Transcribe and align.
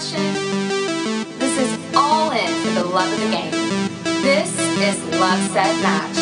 passion. 0.00 1.38
This 1.38 1.58
is 1.58 1.94
all 1.94 2.30
in 2.30 2.48
for 2.64 2.70
the 2.70 2.84
love 2.84 3.12
of 3.12 3.20
the 3.20 3.30
game. 3.30 3.52
This 4.22 4.50
is 4.80 5.20
Love 5.20 5.38
Set 5.52 5.74
Match. 5.82 6.16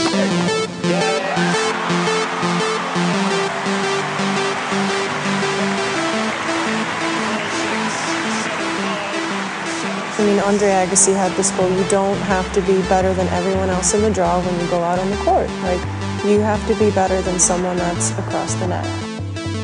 I 10.18 10.24
mean, 10.24 10.40
Andre 10.40 10.68
Agassi 10.68 11.14
had 11.14 11.30
this 11.36 11.52
quote, 11.52 11.70
you 11.70 11.88
don't 11.88 12.16
have 12.22 12.52
to 12.54 12.60
be 12.62 12.82
better 12.88 13.14
than 13.14 13.28
everyone 13.28 13.70
else 13.70 13.94
in 13.94 14.02
the 14.02 14.10
draw 14.10 14.40
when 14.40 14.60
you 14.60 14.66
go 14.68 14.82
out 14.82 14.98
on 14.98 15.08
the 15.08 15.16
court. 15.18 15.48
Like, 15.62 15.80
you 16.26 16.40
have 16.40 16.66
to 16.66 16.74
be 16.74 16.90
better 16.90 17.22
than 17.22 17.38
someone 17.38 17.76
that's 17.76 18.10
across 18.18 18.54
the 18.54 18.66
net. 18.66 19.07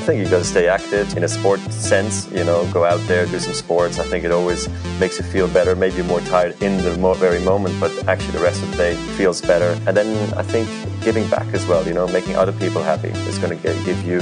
I 0.04 0.06
think 0.08 0.22
you 0.22 0.28
got 0.28 0.40
to 0.40 0.44
stay 0.44 0.68
active 0.68 1.16
in 1.16 1.24
a 1.24 1.28
sport 1.28 1.60
sense, 1.72 2.30
you 2.30 2.44
know, 2.44 2.70
go 2.74 2.84
out 2.84 3.00
there, 3.08 3.24
do 3.24 3.40
some 3.40 3.54
sports. 3.54 3.98
I 3.98 4.04
think 4.04 4.22
it 4.22 4.32
always 4.32 4.68
makes 5.00 5.16
you 5.18 5.24
feel 5.24 5.48
better. 5.48 5.74
Maybe 5.74 6.02
more 6.02 6.20
tired 6.20 6.62
in 6.62 6.76
the 6.84 6.90
very 7.14 7.40
moment, 7.40 7.80
but 7.80 7.90
actually 8.06 8.32
the 8.32 8.40
rest 8.40 8.62
of 8.62 8.70
the 8.72 8.76
day 8.76 8.96
feels 9.16 9.40
better. 9.40 9.80
And 9.86 9.96
then 9.96 10.34
I 10.34 10.42
think 10.42 10.68
giving 11.02 11.26
back 11.30 11.46
as 11.54 11.66
well, 11.66 11.88
you 11.88 11.94
know, 11.94 12.06
making 12.08 12.36
other 12.36 12.52
people 12.52 12.82
happy 12.82 13.08
is 13.08 13.38
going 13.38 13.58
to 13.58 13.62
give 13.62 14.04
you 14.04 14.18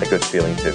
a 0.00 0.06
good 0.08 0.24
feeling 0.24 0.56
too. 0.56 0.72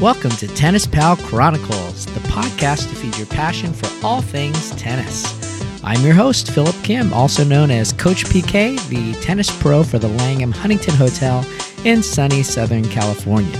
Welcome 0.00 0.30
to 0.30 0.46
Tennis 0.46 0.86
Pal 0.86 1.16
Chronicles, 1.16 2.06
the 2.06 2.20
podcast 2.28 2.88
to 2.90 2.94
feed 2.94 3.18
your 3.18 3.26
passion 3.26 3.72
for 3.72 4.06
all 4.06 4.22
things 4.22 4.70
tennis. 4.76 5.52
I'm 5.82 6.00
your 6.02 6.14
host, 6.14 6.52
Philip 6.52 6.76
Kim, 6.84 7.12
also 7.12 7.42
known 7.42 7.72
as 7.72 7.92
Coach 7.92 8.24
PK, 8.26 8.78
the 8.88 9.20
tennis 9.20 9.50
pro 9.60 9.82
for 9.82 9.98
the 9.98 10.06
Langham 10.06 10.52
Huntington 10.52 10.94
Hotel 10.94 11.44
in 11.84 12.02
sunny 12.02 12.42
Southern 12.42 12.88
California. 12.88 13.58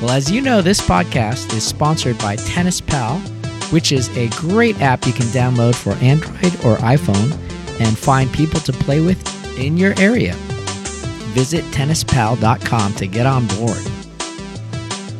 Well, 0.00 0.10
as 0.10 0.30
you 0.30 0.40
know, 0.40 0.62
this 0.62 0.80
podcast 0.80 1.52
is 1.54 1.64
sponsored 1.64 2.18
by 2.18 2.36
Tennis 2.36 2.80
Pal, 2.80 3.18
which 3.70 3.92
is 3.92 4.08
a 4.16 4.28
great 4.30 4.80
app 4.80 5.06
you 5.06 5.12
can 5.12 5.26
download 5.26 5.74
for 5.74 5.92
Android 6.04 6.54
or 6.64 6.76
iPhone 6.78 7.32
and 7.80 7.98
find 7.98 8.32
people 8.32 8.60
to 8.60 8.72
play 8.72 9.00
with 9.00 9.18
in 9.58 9.76
your 9.76 9.98
area. 9.98 10.34
Visit 11.34 11.64
tennispal.com 11.66 12.94
to 12.94 13.06
get 13.06 13.26
on 13.26 13.46
board. 13.48 13.78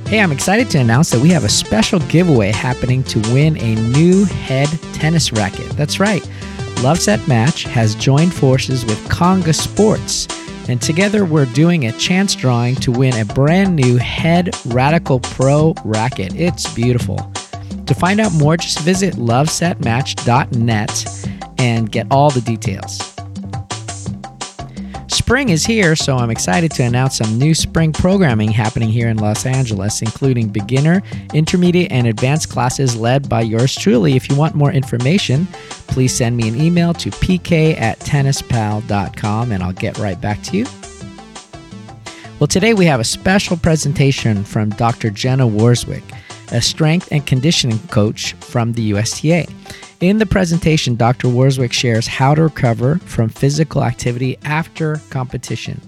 Hey, 0.08 0.20
I'm 0.20 0.32
excited 0.32 0.70
to 0.70 0.78
announce 0.78 1.10
that 1.10 1.20
we 1.20 1.28
have 1.30 1.44
a 1.44 1.50
special 1.50 1.98
giveaway 2.00 2.50
happening 2.50 3.04
to 3.04 3.20
win 3.32 3.58
a 3.58 3.74
new 3.74 4.24
head 4.24 4.68
tennis 4.94 5.32
racket. 5.32 5.68
That's 5.76 6.00
right. 6.00 6.26
Love 6.82 6.98
Set 6.98 7.26
Match 7.28 7.64
has 7.64 7.94
joined 7.94 8.32
forces 8.32 8.86
with 8.86 8.98
Conga 9.08 9.54
Sports, 9.54 10.26
and 10.68 10.80
together 10.80 11.24
we're 11.24 11.46
doing 11.46 11.86
a 11.86 11.92
chance 11.92 12.34
drawing 12.34 12.76
to 12.76 12.92
win 12.92 13.14
a 13.14 13.24
brand 13.24 13.74
new 13.74 13.96
Head 13.96 14.54
Radical 14.66 15.20
Pro 15.20 15.74
racket. 15.84 16.34
It's 16.34 16.72
beautiful. 16.74 17.16
To 17.86 17.94
find 17.94 18.20
out 18.20 18.32
more, 18.34 18.56
just 18.56 18.80
visit 18.80 19.14
lovesetmatch.net 19.14 21.28
and 21.58 21.90
get 21.90 22.06
all 22.10 22.30
the 22.30 22.42
details. 22.42 23.14
Spring 25.08 25.50
is 25.50 25.66
here, 25.66 25.94
so 25.94 26.16
I'm 26.16 26.30
excited 26.30 26.70
to 26.72 26.84
announce 26.84 27.18
some 27.18 27.38
new 27.38 27.54
spring 27.54 27.92
programming 27.92 28.50
happening 28.50 28.88
here 28.88 29.08
in 29.08 29.18
Los 29.18 29.44
Angeles, 29.44 30.00
including 30.00 30.48
beginner, 30.48 31.02
intermediate, 31.34 31.92
and 31.92 32.06
advanced 32.06 32.48
classes 32.48 32.96
led 32.96 33.28
by 33.28 33.42
yours 33.42 33.74
truly. 33.74 34.16
If 34.16 34.30
you 34.30 34.36
want 34.36 34.54
more 34.54 34.72
information, 34.72 35.46
please 35.88 36.14
send 36.14 36.36
me 36.36 36.48
an 36.48 36.60
email 36.60 36.94
to 36.94 37.10
pk 37.10 37.78
at 37.80 37.98
tennispal.com 38.00 39.52
and 39.52 39.62
I'll 39.62 39.72
get 39.72 39.98
right 39.98 40.20
back 40.20 40.42
to 40.44 40.56
you. 40.56 40.66
Well, 42.38 42.46
today 42.46 42.72
we 42.72 42.84
have 42.84 43.00
a 43.00 43.04
special 43.04 43.56
presentation 43.56 44.44
from 44.44 44.70
Dr. 44.70 45.10
Jenna 45.10 45.44
Warswick, 45.44 46.04
a 46.52 46.62
strength 46.62 47.08
and 47.10 47.26
conditioning 47.26 47.80
coach 47.88 48.34
from 48.34 48.74
the 48.74 48.92
USTA. 48.92 49.48
In 50.00 50.18
the 50.18 50.26
presentation, 50.26 50.94
Dr. 50.94 51.26
Warswick 51.26 51.72
shares 51.72 52.06
how 52.06 52.36
to 52.36 52.44
recover 52.44 52.98
from 52.98 53.28
physical 53.28 53.82
activity 53.82 54.38
after 54.44 55.00
competition. 55.10 55.80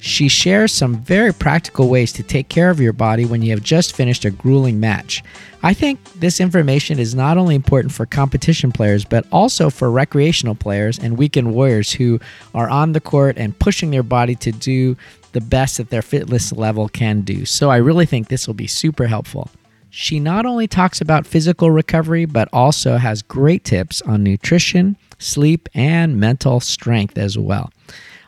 She 0.00 0.28
shares 0.28 0.72
some 0.72 0.96
very 0.96 1.32
practical 1.32 1.88
ways 1.88 2.12
to 2.14 2.22
take 2.22 2.48
care 2.48 2.70
of 2.70 2.80
your 2.80 2.94
body 2.94 3.26
when 3.26 3.42
you 3.42 3.50
have 3.50 3.62
just 3.62 3.94
finished 3.94 4.24
a 4.24 4.30
grueling 4.30 4.80
match. 4.80 5.22
I 5.62 5.74
think 5.74 6.02
this 6.14 6.40
information 6.40 6.98
is 6.98 7.14
not 7.14 7.36
only 7.36 7.54
important 7.54 7.92
for 7.92 8.06
competition 8.06 8.72
players, 8.72 9.04
but 9.04 9.26
also 9.30 9.68
for 9.68 9.90
recreational 9.90 10.54
players 10.54 10.98
and 10.98 11.18
weekend 11.18 11.52
warriors 11.52 11.92
who 11.92 12.18
are 12.54 12.70
on 12.70 12.92
the 12.92 13.00
court 13.00 13.36
and 13.36 13.58
pushing 13.58 13.90
their 13.90 14.02
body 14.02 14.34
to 14.36 14.52
do 14.52 14.96
the 15.32 15.40
best 15.42 15.76
that 15.76 15.90
their 15.90 16.02
fitness 16.02 16.50
level 16.50 16.88
can 16.88 17.20
do. 17.20 17.44
So 17.44 17.70
I 17.70 17.76
really 17.76 18.06
think 18.06 18.28
this 18.28 18.46
will 18.46 18.54
be 18.54 18.66
super 18.66 19.06
helpful. 19.06 19.50
She 19.90 20.18
not 20.18 20.46
only 20.46 20.66
talks 20.66 21.00
about 21.00 21.26
physical 21.26 21.70
recovery, 21.70 22.24
but 22.24 22.48
also 22.52 22.96
has 22.96 23.20
great 23.22 23.64
tips 23.64 24.00
on 24.02 24.22
nutrition, 24.22 24.96
sleep, 25.18 25.68
and 25.74 26.18
mental 26.18 26.60
strength 26.60 27.18
as 27.18 27.36
well. 27.36 27.70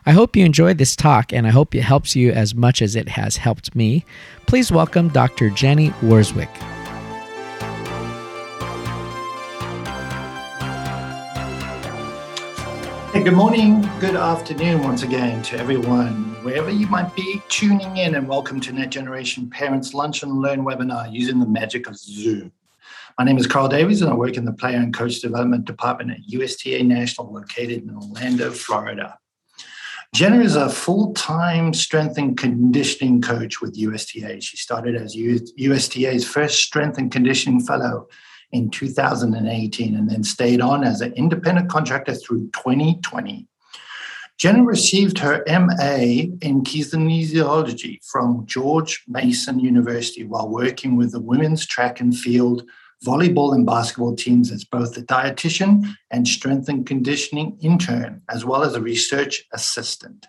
I 0.05 0.11
hope 0.11 0.35
you 0.35 0.43
enjoyed 0.43 0.79
this 0.79 0.97
talk 0.97 1.31
and 1.31 1.47
I 1.47 1.49
hope 1.49 1.73
it 1.73 1.81
helps 1.81 2.13
you 2.13 2.33
as 2.33 2.53
much 2.53 2.81
as 2.81 2.93
it 2.97 3.07
has 3.07 3.37
helped 3.37 3.73
me. 3.73 4.03
Please 4.47 4.69
welcome 4.69 5.07
Dr. 5.07 5.49
Jenny 5.49 5.91
Warswick. 6.01 6.49
Hey, 13.13 13.23
good 13.23 13.31
morning, 13.31 13.87
good 14.01 14.17
afternoon 14.17 14.83
once 14.83 15.03
again 15.03 15.41
to 15.43 15.57
everyone, 15.57 16.35
wherever 16.43 16.69
you 16.69 16.87
might 16.87 17.15
be 17.15 17.41
tuning 17.47 17.95
in, 17.95 18.15
and 18.15 18.27
welcome 18.27 18.59
to 18.59 18.73
Net 18.73 18.89
Generation 18.89 19.49
Parents 19.49 19.93
Lunch 19.93 20.21
and 20.21 20.33
Learn 20.41 20.65
webinar 20.65 21.13
using 21.13 21.39
the 21.39 21.47
magic 21.47 21.87
of 21.87 21.95
Zoom. 21.95 22.51
My 23.17 23.23
name 23.23 23.37
is 23.37 23.47
Carl 23.47 23.69
Davies, 23.69 24.01
and 24.01 24.11
I 24.11 24.15
work 24.15 24.35
in 24.35 24.43
the 24.43 24.51
Player 24.51 24.79
and 24.79 24.93
Coach 24.93 25.21
Development 25.21 25.63
Department 25.63 26.11
at 26.11 26.27
USTA 26.27 26.83
National, 26.83 27.31
located 27.31 27.83
in 27.83 27.95
Orlando, 27.95 28.51
Florida. 28.51 29.17
Jenna 30.13 30.41
is 30.41 30.55
a 30.55 30.69
full 30.69 31.11
time 31.13 31.73
strength 31.73 32.19
and 32.19 32.37
conditioning 32.37 33.19
coach 33.19 33.61
with 33.61 33.75
USTA. 33.75 34.41
She 34.43 34.57
started 34.57 34.95
as 34.95 35.15
USTA's 35.15 36.27
first 36.27 36.59
strength 36.59 36.99
and 36.99 37.11
conditioning 37.11 37.59
fellow 37.59 38.07
in 38.51 38.69
2018 38.69 39.95
and 39.95 40.11
then 40.11 40.23
stayed 40.23 40.61
on 40.61 40.83
as 40.83 41.01
an 41.01 41.13
independent 41.13 41.67
contractor 41.67 42.13
through 42.13 42.51
2020. 42.51 43.47
Jenna 44.37 44.63
received 44.63 45.17
her 45.17 45.43
MA 45.47 46.27
in 46.41 46.63
kinesiology 46.63 47.97
from 48.05 48.45
George 48.45 49.03
Mason 49.07 49.59
University 49.59 50.25
while 50.25 50.47
working 50.47 50.95
with 50.95 51.11
the 51.11 51.21
women's 51.21 51.65
track 51.65 51.99
and 51.99 52.15
field 52.15 52.69
volleyball 53.05 53.53
and 53.53 53.65
basketball 53.65 54.15
teams 54.15 54.51
as 54.51 54.63
both 54.63 54.97
a 54.97 55.01
dietitian 55.01 55.85
and 56.11 56.27
strength 56.27 56.69
and 56.69 56.85
conditioning 56.85 57.57
intern, 57.61 58.21
as 58.29 58.45
well 58.45 58.63
as 58.63 58.75
a 58.75 58.81
research 58.81 59.43
assistant. 59.53 60.27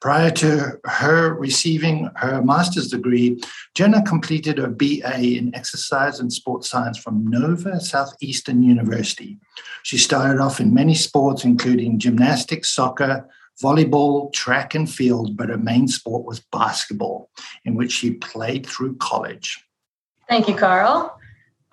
Prior 0.00 0.30
to 0.30 0.78
her 0.84 1.34
receiving 1.34 2.10
her 2.16 2.42
master's 2.42 2.88
degree, 2.88 3.40
Jenna 3.74 4.02
completed 4.02 4.58
a 4.58 4.68
BA 4.68 5.36
in 5.36 5.54
exercise 5.54 6.20
and 6.20 6.32
sports 6.32 6.68
science 6.68 6.98
from 6.98 7.26
Nova 7.26 7.80
Southeastern 7.80 8.62
University. 8.62 9.38
She 9.82 9.98
started 9.98 10.40
off 10.40 10.60
in 10.60 10.74
many 10.74 10.94
sports, 10.94 11.44
including 11.44 11.98
gymnastics, 11.98 12.70
soccer, 12.70 13.28
volleyball, 13.62 14.32
track, 14.32 14.74
and 14.74 14.90
field, 14.90 15.36
but 15.36 15.48
her 15.48 15.56
main 15.56 15.88
sport 15.88 16.24
was 16.24 16.40
basketball, 16.52 17.30
in 17.64 17.74
which 17.74 17.92
she 17.92 18.12
played 18.12 18.66
through 18.66 18.96
college. 18.96 19.64
Thank 20.28 20.48
you, 20.48 20.54
Carl. 20.54 21.18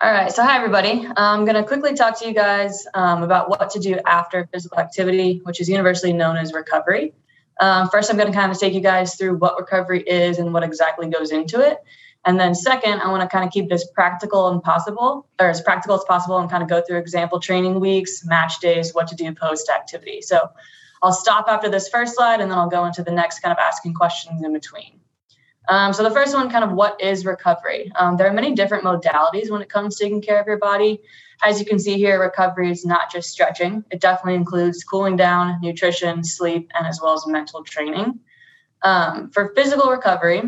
All 0.00 0.12
right, 0.12 0.30
so 0.30 0.42
hi 0.42 0.56
everybody. 0.56 1.08
I'm 1.16 1.44
going 1.44 1.54
to 1.54 1.62
quickly 1.62 1.94
talk 1.94 2.18
to 2.18 2.26
you 2.26 2.34
guys 2.34 2.84
um, 2.94 3.22
about 3.22 3.48
what 3.48 3.70
to 3.70 3.78
do 3.78 3.96
after 4.04 4.46
physical 4.52 4.78
activity, 4.78 5.40
which 5.44 5.60
is 5.60 5.68
universally 5.68 6.12
known 6.12 6.36
as 6.36 6.52
recovery. 6.52 7.14
Um, 7.60 7.88
first, 7.88 8.10
I'm 8.10 8.16
going 8.16 8.30
to 8.30 8.36
kind 8.36 8.50
of 8.50 8.58
take 8.58 8.74
you 8.74 8.80
guys 8.80 9.14
through 9.14 9.36
what 9.36 9.56
recovery 9.56 10.02
is 10.02 10.38
and 10.38 10.52
what 10.52 10.64
exactly 10.64 11.06
goes 11.06 11.30
into 11.30 11.60
it. 11.60 11.78
And 12.24 12.40
then, 12.40 12.56
second, 12.56 13.02
I 13.02 13.08
want 13.08 13.22
to 13.22 13.28
kind 13.28 13.46
of 13.46 13.52
keep 13.52 13.68
this 13.68 13.88
practical 13.94 14.48
and 14.48 14.60
possible, 14.60 15.28
or 15.40 15.48
as 15.48 15.60
practical 15.60 15.94
as 15.94 16.02
possible, 16.04 16.38
and 16.38 16.50
kind 16.50 16.64
of 16.64 16.68
go 16.68 16.82
through 16.82 16.98
example 16.98 17.38
training 17.38 17.78
weeks, 17.78 18.24
match 18.24 18.58
days, 18.58 18.92
what 18.94 19.06
to 19.08 19.14
do 19.14 19.32
post 19.32 19.70
activity. 19.70 20.22
So 20.22 20.50
I'll 21.04 21.12
stop 21.12 21.46
after 21.48 21.68
this 21.68 21.88
first 21.88 22.16
slide 22.16 22.40
and 22.40 22.50
then 22.50 22.58
I'll 22.58 22.68
go 22.68 22.84
into 22.84 23.04
the 23.04 23.12
next 23.12 23.40
kind 23.40 23.52
of 23.52 23.58
asking 23.58 23.94
questions 23.94 24.42
in 24.42 24.52
between. 24.52 25.00
Um, 25.68 25.92
so 25.92 26.02
the 26.02 26.10
first 26.10 26.34
one, 26.34 26.50
kind 26.50 26.64
of 26.64 26.72
what 26.72 27.00
is 27.00 27.24
recovery? 27.24 27.90
Um, 27.96 28.16
there 28.16 28.26
are 28.26 28.32
many 28.32 28.54
different 28.54 28.84
modalities 28.84 29.50
when 29.50 29.62
it 29.62 29.68
comes 29.68 29.96
to 29.96 30.04
taking 30.04 30.20
care 30.20 30.40
of 30.40 30.46
your 30.46 30.58
body. 30.58 31.00
As 31.42 31.58
you 31.58 31.66
can 31.66 31.78
see 31.78 31.96
here, 31.96 32.20
recovery 32.20 32.70
is 32.70 32.84
not 32.84 33.10
just 33.10 33.30
stretching. 33.30 33.84
It 33.90 34.00
definitely 34.00 34.34
includes 34.34 34.84
cooling 34.84 35.16
down, 35.16 35.60
nutrition, 35.62 36.22
sleep, 36.22 36.70
and 36.74 36.86
as 36.86 37.00
well 37.02 37.14
as 37.14 37.26
mental 37.26 37.64
training. 37.64 38.20
Um, 38.82 39.30
for 39.30 39.52
physical 39.54 39.90
recovery, 39.90 40.42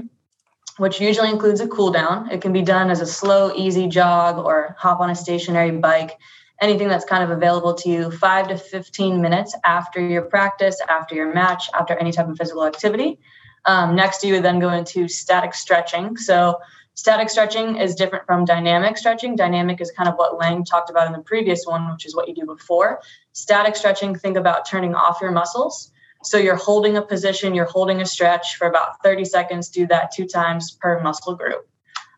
which 0.77 1.01
usually 1.01 1.31
includes 1.31 1.61
a 1.61 1.69
cool 1.69 1.91
down, 1.91 2.31
it 2.31 2.43
can 2.43 2.53
be 2.53 2.63
done 2.63 2.91
as 2.91 3.01
a 3.01 3.07
slow, 3.07 3.53
easy 3.57 3.89
jog 3.89 4.45
or 4.45 4.77
hop 4.79 5.01
on 5.01 5.09
a 5.09 5.15
stationary 5.15 5.71
bike, 5.71 6.19
anything 6.61 6.89
that's 6.89 7.07
kind 7.07 7.25
of 7.25 7.31
available 7.31 7.73
to 7.73 7.89
you 7.89 8.11
five 8.11 8.49
to 8.49 8.59
15 8.59 9.21
minutes 9.23 9.57
after 9.65 10.07
your 10.07 10.23
practice, 10.23 10.81
after 10.87 11.15
your 11.15 11.33
match, 11.33 11.71
after 11.73 11.95
any 11.95 12.13
type 12.13 12.29
of 12.29 12.37
physical 12.37 12.67
activity. 12.67 13.19
Um, 13.67 13.95
next, 13.95 14.25
you 14.25 14.35
would 14.35 14.45
then 14.45 14.59
go 14.59 14.71
into 14.71 15.09
static 15.09 15.55
stretching. 15.55 16.17
So 16.17 16.61
Static 16.97 17.29
stretching 17.29 17.77
is 17.77 17.95
different 17.95 18.25
from 18.25 18.47
dynamic 18.47 18.97
stretching. 18.97 19.37
Dynamic 19.37 19.83
is 19.83 19.91
kind 19.91 20.09
of 20.09 20.15
what 20.15 20.39
Lang 20.39 20.65
talked 20.65 20.89
about 20.89 21.07
in 21.07 21.13
the 21.13 21.19
previous 21.19 21.67
one, 21.67 21.93
which 21.93 22.07
is 22.07 22.17
what 22.17 22.27
you 22.27 22.35
do 22.35 22.47
before. 22.47 23.03
Static 23.33 23.77
stretching, 23.77 24.15
think 24.17 24.39
about 24.39 24.67
turning 24.67 24.95
off 24.95 25.21
your 25.21 25.31
muscles. 25.31 25.93
So 26.23 26.39
you're 26.39 26.57
holding 26.57 26.97
a 26.97 27.03
position, 27.03 27.55
you're 27.55 27.67
holding 27.67 28.01
a 28.01 28.07
stretch 28.07 28.57
for 28.57 28.67
about 28.67 29.03
30 29.03 29.27
seconds. 29.27 29.69
Do 29.69 29.87
that 29.89 30.11
two 30.11 30.27
times 30.27 30.71
per 30.71 31.03
muscle 31.03 31.35
group. 31.35 31.69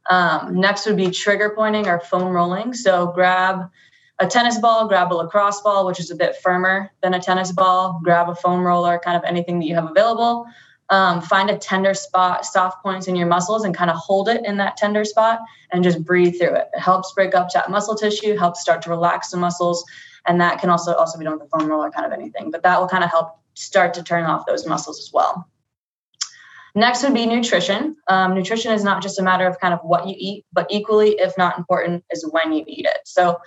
Um, 0.08 0.60
next 0.60 0.86
would 0.86 0.96
be 0.96 1.10
trigger 1.10 1.52
pointing 1.56 1.88
or 1.88 1.98
foam 1.98 2.28
rolling. 2.28 2.72
So 2.72 3.08
grab 3.08 3.68
a 4.20 4.28
tennis 4.28 4.60
ball, 4.60 4.86
grab 4.86 5.12
a 5.12 5.14
lacrosse 5.14 5.60
ball, 5.60 5.86
which 5.86 5.98
is 5.98 6.12
a 6.12 6.16
bit 6.16 6.36
firmer 6.36 6.92
than 7.02 7.14
a 7.14 7.20
tennis 7.20 7.50
ball, 7.50 8.00
grab 8.04 8.28
a 8.28 8.34
foam 8.36 8.60
roller, 8.60 9.00
kind 9.00 9.16
of 9.16 9.24
anything 9.24 9.58
that 9.58 9.66
you 9.66 9.74
have 9.74 9.90
available 9.90 10.46
um, 10.90 11.20
find 11.20 11.50
a 11.50 11.58
tender 11.58 11.94
spot, 11.94 12.44
soft 12.46 12.82
points 12.82 13.08
in 13.08 13.16
your 13.16 13.26
muscles, 13.26 13.64
and 13.64 13.74
kind 13.74 13.90
of 13.90 13.96
hold 13.96 14.28
it 14.28 14.44
in 14.44 14.56
that 14.56 14.76
tender 14.76 15.04
spot 15.04 15.40
and 15.70 15.84
just 15.84 16.04
breathe 16.04 16.38
through 16.38 16.54
it. 16.54 16.68
It 16.72 16.80
helps 16.80 17.12
break 17.12 17.34
up 17.34 17.50
that 17.52 17.70
muscle 17.70 17.94
tissue, 17.94 18.36
helps 18.36 18.60
start 18.60 18.82
to 18.82 18.90
relax 18.90 19.30
the 19.30 19.36
muscles, 19.36 19.84
and 20.26 20.40
that 20.40 20.60
can 20.60 20.70
also 20.70 20.94
also 20.94 21.18
be 21.18 21.24
done 21.24 21.38
with 21.38 21.48
a 21.52 21.58
foam 21.58 21.68
roller 21.68 21.90
kind 21.90 22.06
of 22.06 22.12
anything. 22.12 22.50
But 22.50 22.62
that 22.62 22.80
will 22.80 22.88
kind 22.88 23.04
of 23.04 23.10
help 23.10 23.38
start 23.54 23.94
to 23.94 24.02
turn 24.02 24.24
off 24.24 24.46
those 24.46 24.66
muscles 24.66 24.98
as 24.98 25.10
well. 25.12 25.48
Next 26.74 27.02
would 27.02 27.14
be 27.14 27.26
nutrition. 27.26 27.96
Um, 28.06 28.34
nutrition 28.34 28.72
is 28.72 28.84
not 28.84 29.02
just 29.02 29.18
a 29.18 29.22
matter 29.22 29.46
of 29.46 29.58
kind 29.58 29.74
of 29.74 29.80
what 29.82 30.06
you 30.06 30.14
eat, 30.16 30.46
but 30.52 30.66
equally, 30.70 31.18
if 31.18 31.36
not 31.36 31.58
important, 31.58 32.04
is 32.10 32.28
when 32.30 32.52
you 32.52 32.64
eat 32.66 32.86
it. 32.86 32.98
So 33.04 33.38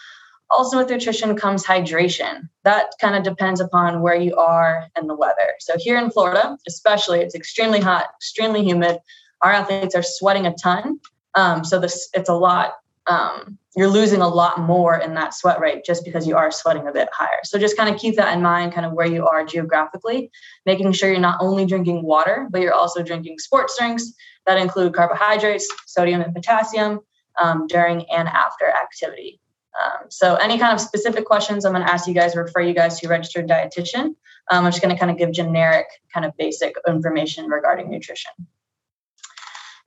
also 0.52 0.78
with 0.78 0.90
nutrition 0.90 1.36
comes 1.36 1.66
hydration. 1.66 2.50
That 2.64 2.92
kind 3.00 3.16
of 3.16 3.24
depends 3.24 3.60
upon 3.60 4.02
where 4.02 4.16
you 4.16 4.36
are 4.36 4.88
and 4.96 5.10
the 5.10 5.16
weather. 5.16 5.56
So 5.60 5.76
here 5.78 5.98
in 5.98 6.12
Florida, 6.12 6.58
especially, 6.68 7.22
it's 7.22 7.36
extremely 7.36 7.80
hot, 7.80 8.06
extremely 8.18 8.64
humid. 8.64 9.00
Our 9.42 9.52
athletes 9.52 9.96
are 9.96 10.04
sweating 10.04 10.46
a 10.46 10.54
ton. 10.54 11.00
Um, 11.36 11.64
so 11.64 11.80
this 11.80 12.10
it's 12.14 12.30
a 12.30 12.36
lot. 12.36 12.76
Um, 13.08 13.58
you're 13.76 13.88
losing 13.88 14.22
a 14.22 14.28
lot 14.28 14.60
more 14.60 14.98
in 14.98 15.14
that 15.14 15.34
sweat 15.34 15.60
rate 15.60 15.86
just 15.86 16.04
because 16.04 16.28
you 16.28 16.36
are 16.36 16.52
sweating 16.52 16.88
a 16.88 16.92
bit 16.92 17.08
higher. 17.14 17.40
So 17.46 17.58
just 17.58 17.78
kind 17.78 17.94
of 17.94 18.00
keep 18.00 18.18
that 18.18 18.36
in 18.36 18.42
mind, 18.42 18.74
kind 18.74 18.86
of 18.86 18.92
where 18.92 19.08
you 19.08 19.26
are 19.26 19.46
geographically, 19.46 20.30
making 20.66 20.92
sure 20.92 21.10
you're 21.10 21.20
not 21.20 21.40
only 21.42 21.66
drinking 21.66 22.04
water, 22.04 22.48
but 22.52 22.62
you're 22.62 22.74
also 22.74 23.02
drinking 23.02 23.40
sports 23.40 23.78
drinks 23.80 24.12
that 24.46 24.58
include 24.58 24.94
carbohydrates, 24.94 25.68
sodium, 25.88 26.22
and 26.22 26.36
potassium 26.36 27.00
um, 27.42 27.66
during 27.68 28.10
and 28.12 28.28
after 28.28 28.70
activity. 28.70 29.40
Um, 29.80 30.10
so 30.10 30.36
any 30.36 30.58
kind 30.58 30.74
of 30.74 30.82
specific 30.82 31.26
questions, 31.26 31.66
I'm 31.66 31.74
going 31.74 31.86
to 31.86 31.92
ask 31.92 32.08
you 32.08 32.14
guys, 32.14 32.36
refer 32.36 32.62
you 32.62 32.74
guys 32.74 33.00
to 33.00 33.08
registered 33.08 33.48
dietitian. 33.48 34.16
Um, 34.50 34.66
I'm 34.66 34.72
just 34.72 34.82
going 34.82 34.94
to 34.94 35.00
kind 35.00 35.12
of 35.12 35.18
give 35.18 35.32
generic, 35.32 35.88
kind 36.14 36.26
of 36.26 36.36
basic 36.38 36.76
information 36.88 37.48
regarding 37.48 37.90
nutrition. 37.90 38.32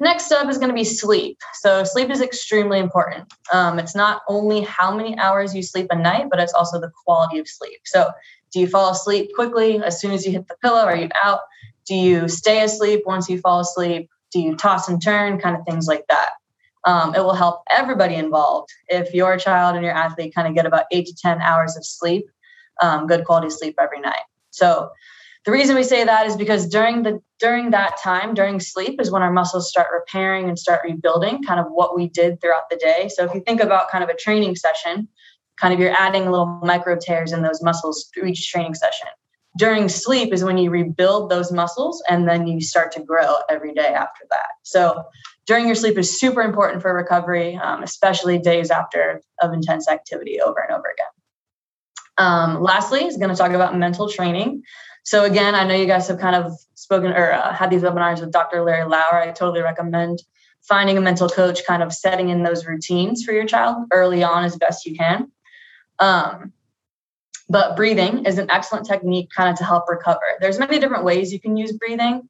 Next 0.01 0.33
up 0.33 0.49
is 0.49 0.59
going 0.59 0.71
to 0.71 0.75
be 0.75 0.85
sleep. 0.85 1.39
So 1.55 1.85
sleep 1.85 2.11
is 2.11 2.21
extremely 2.21 2.81
important. 2.81 3.33
Um, 3.53 3.79
it's 3.79 3.95
not 3.95 4.23
only 4.29 4.63
how 4.63 4.95
many 4.95 5.17
hours 5.19 5.55
you 5.55 5.63
sleep 5.63 5.87
a 5.91 5.97
night, 5.97 6.27
but 6.31 6.41
it's 6.41 6.53
also 6.53 6.81
the 6.81 6.91
quality 7.05 7.39
of 7.39 7.47
sleep. 7.47 7.81
So 7.85 8.11
do 8.53 8.61
you 8.61 8.67
fall 8.67 8.91
asleep 8.91 9.31
quickly 9.35 9.83
as 9.83 10.01
soon 10.01 10.11
as 10.13 10.27
you 10.27 10.33
hit 10.33 10.49
the 10.49 10.57
pillow? 10.63 10.85
Are 10.85 10.97
you 10.97 11.09
out? 11.23 11.41
Do 11.87 11.95
you 11.95 12.29
stay 12.29 12.63
asleep 12.63 13.03
once 13.07 13.29
you 13.29 13.39
fall 13.39 13.61
asleep? 13.61 14.09
Do 14.33 14.41
you 14.41 14.57
toss 14.57 14.89
and 14.89 15.01
turn? 15.01 15.39
Kind 15.39 15.57
of 15.57 15.65
things 15.65 15.87
like 15.87 16.05
that. 16.09 16.31
Um, 16.87 17.15
it 17.15 17.21
will 17.21 17.35
help 17.35 17.63
everybody 17.71 18.15
involved. 18.15 18.71
If 18.89 19.15
your 19.15 19.37
child 19.39 19.75
and 19.77 19.85
your 19.85 19.95
athlete 19.95 20.35
kind 20.35 20.47
of 20.47 20.55
get 20.55 20.67
about 20.67 20.85
eight 20.91 21.07
to 21.07 21.15
10 21.15 21.41
hours 21.41 21.77
of 21.77 21.85
sleep, 21.85 22.27
um, 22.83 23.07
good 23.07 23.25
quality 23.25 23.51
sleep 23.51 23.77
every 23.81 24.01
night. 24.01 24.23
So 24.51 24.91
the 25.47 25.53
reason 25.53 25.77
we 25.77 25.83
say 25.83 26.05
that 26.05 26.27
is 26.27 26.37
because 26.37 26.67
during 26.67 27.03
the 27.03 27.21
during 27.39 27.71
that 27.71 27.99
time 28.03 28.33
during 28.35 28.61
sleep 28.61 29.01
is 29.01 29.11
when 29.11 29.23
our 29.23 29.33
muscles 29.33 29.69
start 29.69 29.89
repairing 29.93 30.49
and 30.49 30.59
start 30.59 30.81
rebuilding 30.85 31.43
kind 31.43 31.61
of 31.61 31.67
what 31.69 31.95
we 31.95 32.09
did 32.09 32.41
throughout 32.41 32.71
the 32.71 32.77
day. 32.77 33.11
So 33.15 33.25
if 33.25 33.35
you 33.35 33.41
think 33.41 33.61
about 33.61 33.91
kind 33.91 34.03
of 34.03 34.11
a 34.11 34.17
training 34.17 34.57
session 34.57 35.09
kind 35.57 35.73
of 35.73 35.81
you're 35.81 35.93
adding 35.93 36.31
little 36.31 36.47
micro 36.47 36.97
tears 36.97 37.33
in 37.33 37.43
those 37.43 37.63
muscles 37.63 38.11
through 38.13 38.27
each 38.27 38.51
training 38.51 38.75
session. 38.75 39.09
During 39.57 39.89
sleep 39.89 40.33
is 40.33 40.43
when 40.43 40.59
you 40.59 40.71
rebuild 40.71 41.31
those 41.31 41.53
muscles 41.53 42.03
and 42.09 42.29
then 42.29 42.47
you 42.47 42.61
start 42.61 42.91
to 42.93 43.03
grow 43.03 43.37
every 43.49 43.73
day 43.73 43.87
after 43.87 44.25
that. 44.31 44.49
So 44.63 45.05
during 45.47 45.67
your 45.67 45.75
sleep 45.75 45.99
is 45.99 46.19
super 46.19 46.41
important 46.41 46.83
for 46.83 46.95
recovery, 46.95 47.57
um, 47.57 47.83
especially 47.83 48.39
days 48.39 48.71
after 48.71 49.21
of 49.43 49.53
intense 49.53 49.89
activity 49.89 50.41
over 50.41 50.59
and 50.61 50.73
over 50.73 50.87
again. 50.93 51.07
Um, 52.17 52.63
lastly, 52.63 53.05
is 53.05 53.17
going 53.17 53.31
to 53.31 53.37
talk 53.37 53.53
about 53.53 53.77
mental 53.77 54.09
training. 54.09 54.63
So 55.05 55.25
again, 55.25 55.55
I 55.55 55.65
know 55.65 55.75
you 55.75 55.87
guys 55.87 56.09
have 56.09 56.19
kind 56.19 56.37
of 56.37 56.53
spoken 56.75 57.13
or 57.13 57.33
uh, 57.33 57.53
had 57.53 57.71
these 57.71 57.83
webinars 57.83 58.21
with 58.21 58.33
Dr. 58.33 58.63
Larry 58.63 58.89
Lauer. 58.89 59.21
I 59.21 59.33
totally 59.33 59.61
recommend 59.61 60.21
finding 60.63 60.97
a 60.97 61.01
mental 61.01 61.29
coach, 61.29 61.65
kind 61.67 61.83
of 61.83 61.93
setting 61.93 62.31
in 62.31 62.43
those 62.43 62.65
routines 62.65 63.23
for 63.23 63.33
your 63.33 63.45
child 63.45 63.87
early 63.93 64.23
on 64.23 64.45
as 64.45 64.57
best 64.57 64.87
you 64.87 64.97
can. 64.97 65.31
Um, 65.99 66.53
but 67.49 67.77
breathing 67.77 68.25
is 68.25 68.39
an 68.39 68.51
excellent 68.51 68.87
technique 68.87 69.29
kind 69.35 69.51
of 69.51 69.57
to 69.59 69.65
help 69.65 69.85
recover. 69.89 70.25
There's 70.41 70.59
many 70.59 70.79
different 70.79 71.05
ways 71.05 71.33
you 71.33 71.41
can 71.41 71.57
use 71.57 71.73
breathing. 71.73 72.29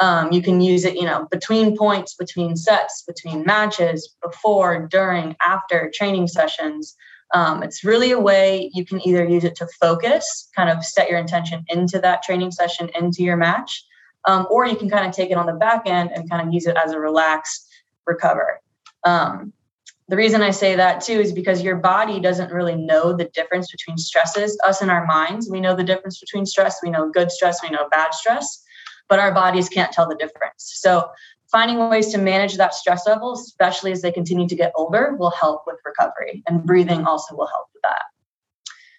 Um, 0.00 0.32
you 0.32 0.42
can 0.42 0.60
use 0.60 0.84
it, 0.84 0.96
you 0.96 1.04
know, 1.04 1.26
between 1.30 1.76
points, 1.76 2.14
between 2.14 2.56
sets, 2.56 3.02
between 3.06 3.44
matches, 3.44 4.14
before, 4.22 4.86
during, 4.88 5.36
after 5.40 5.90
training 5.94 6.28
sessions. 6.28 6.96
Um, 7.34 7.62
it's 7.62 7.84
really 7.84 8.10
a 8.10 8.18
way 8.18 8.70
you 8.74 8.84
can 8.84 9.06
either 9.06 9.24
use 9.24 9.44
it 9.44 9.54
to 9.56 9.66
focus, 9.80 10.48
kind 10.56 10.70
of 10.70 10.84
set 10.84 11.08
your 11.08 11.18
intention 11.18 11.64
into 11.68 11.98
that 12.00 12.22
training 12.22 12.52
session, 12.52 12.90
into 12.98 13.22
your 13.22 13.36
match, 13.36 13.84
um, 14.26 14.46
or 14.50 14.66
you 14.66 14.76
can 14.76 14.88
kind 14.88 15.06
of 15.06 15.12
take 15.12 15.30
it 15.30 15.36
on 15.36 15.46
the 15.46 15.52
back 15.52 15.82
end 15.86 16.10
and 16.14 16.28
kind 16.28 16.46
of 16.46 16.52
use 16.52 16.66
it 16.66 16.76
as 16.76 16.92
a 16.92 16.98
relax, 16.98 17.66
recover. 18.06 18.60
Um, 19.04 19.52
the 20.08 20.16
reason 20.16 20.42
I 20.42 20.50
say 20.50 20.74
that 20.74 21.00
too 21.00 21.20
is 21.20 21.32
because 21.32 21.62
your 21.62 21.76
body 21.76 22.20
doesn't 22.20 22.52
really 22.52 22.76
know 22.76 23.16
the 23.16 23.26
difference 23.26 23.70
between 23.70 23.96
stresses. 23.96 24.58
Us 24.64 24.82
in 24.82 24.90
our 24.90 25.06
minds, 25.06 25.48
we 25.50 25.60
know 25.60 25.74
the 25.74 25.84
difference 25.84 26.18
between 26.18 26.44
stress. 26.44 26.80
We 26.82 26.90
know 26.90 27.10
good 27.10 27.30
stress, 27.30 27.62
we 27.62 27.70
know 27.70 27.88
bad 27.90 28.12
stress 28.12 28.62
but 29.08 29.18
our 29.18 29.32
bodies 29.32 29.68
can't 29.68 29.92
tell 29.92 30.08
the 30.08 30.14
difference. 30.14 30.72
So 30.76 31.10
finding 31.50 31.78
ways 31.88 32.10
to 32.12 32.18
manage 32.18 32.56
that 32.56 32.74
stress 32.74 33.06
level, 33.06 33.34
especially 33.34 33.92
as 33.92 34.02
they 34.02 34.10
continue 34.10 34.48
to 34.48 34.56
get 34.56 34.72
older, 34.74 35.14
will 35.18 35.30
help 35.30 35.62
with 35.66 35.76
recovery. 35.84 36.42
And 36.48 36.64
breathing 36.64 37.04
also 37.04 37.36
will 37.36 37.46
help 37.46 37.66
with 37.74 37.82
that. 37.82 38.02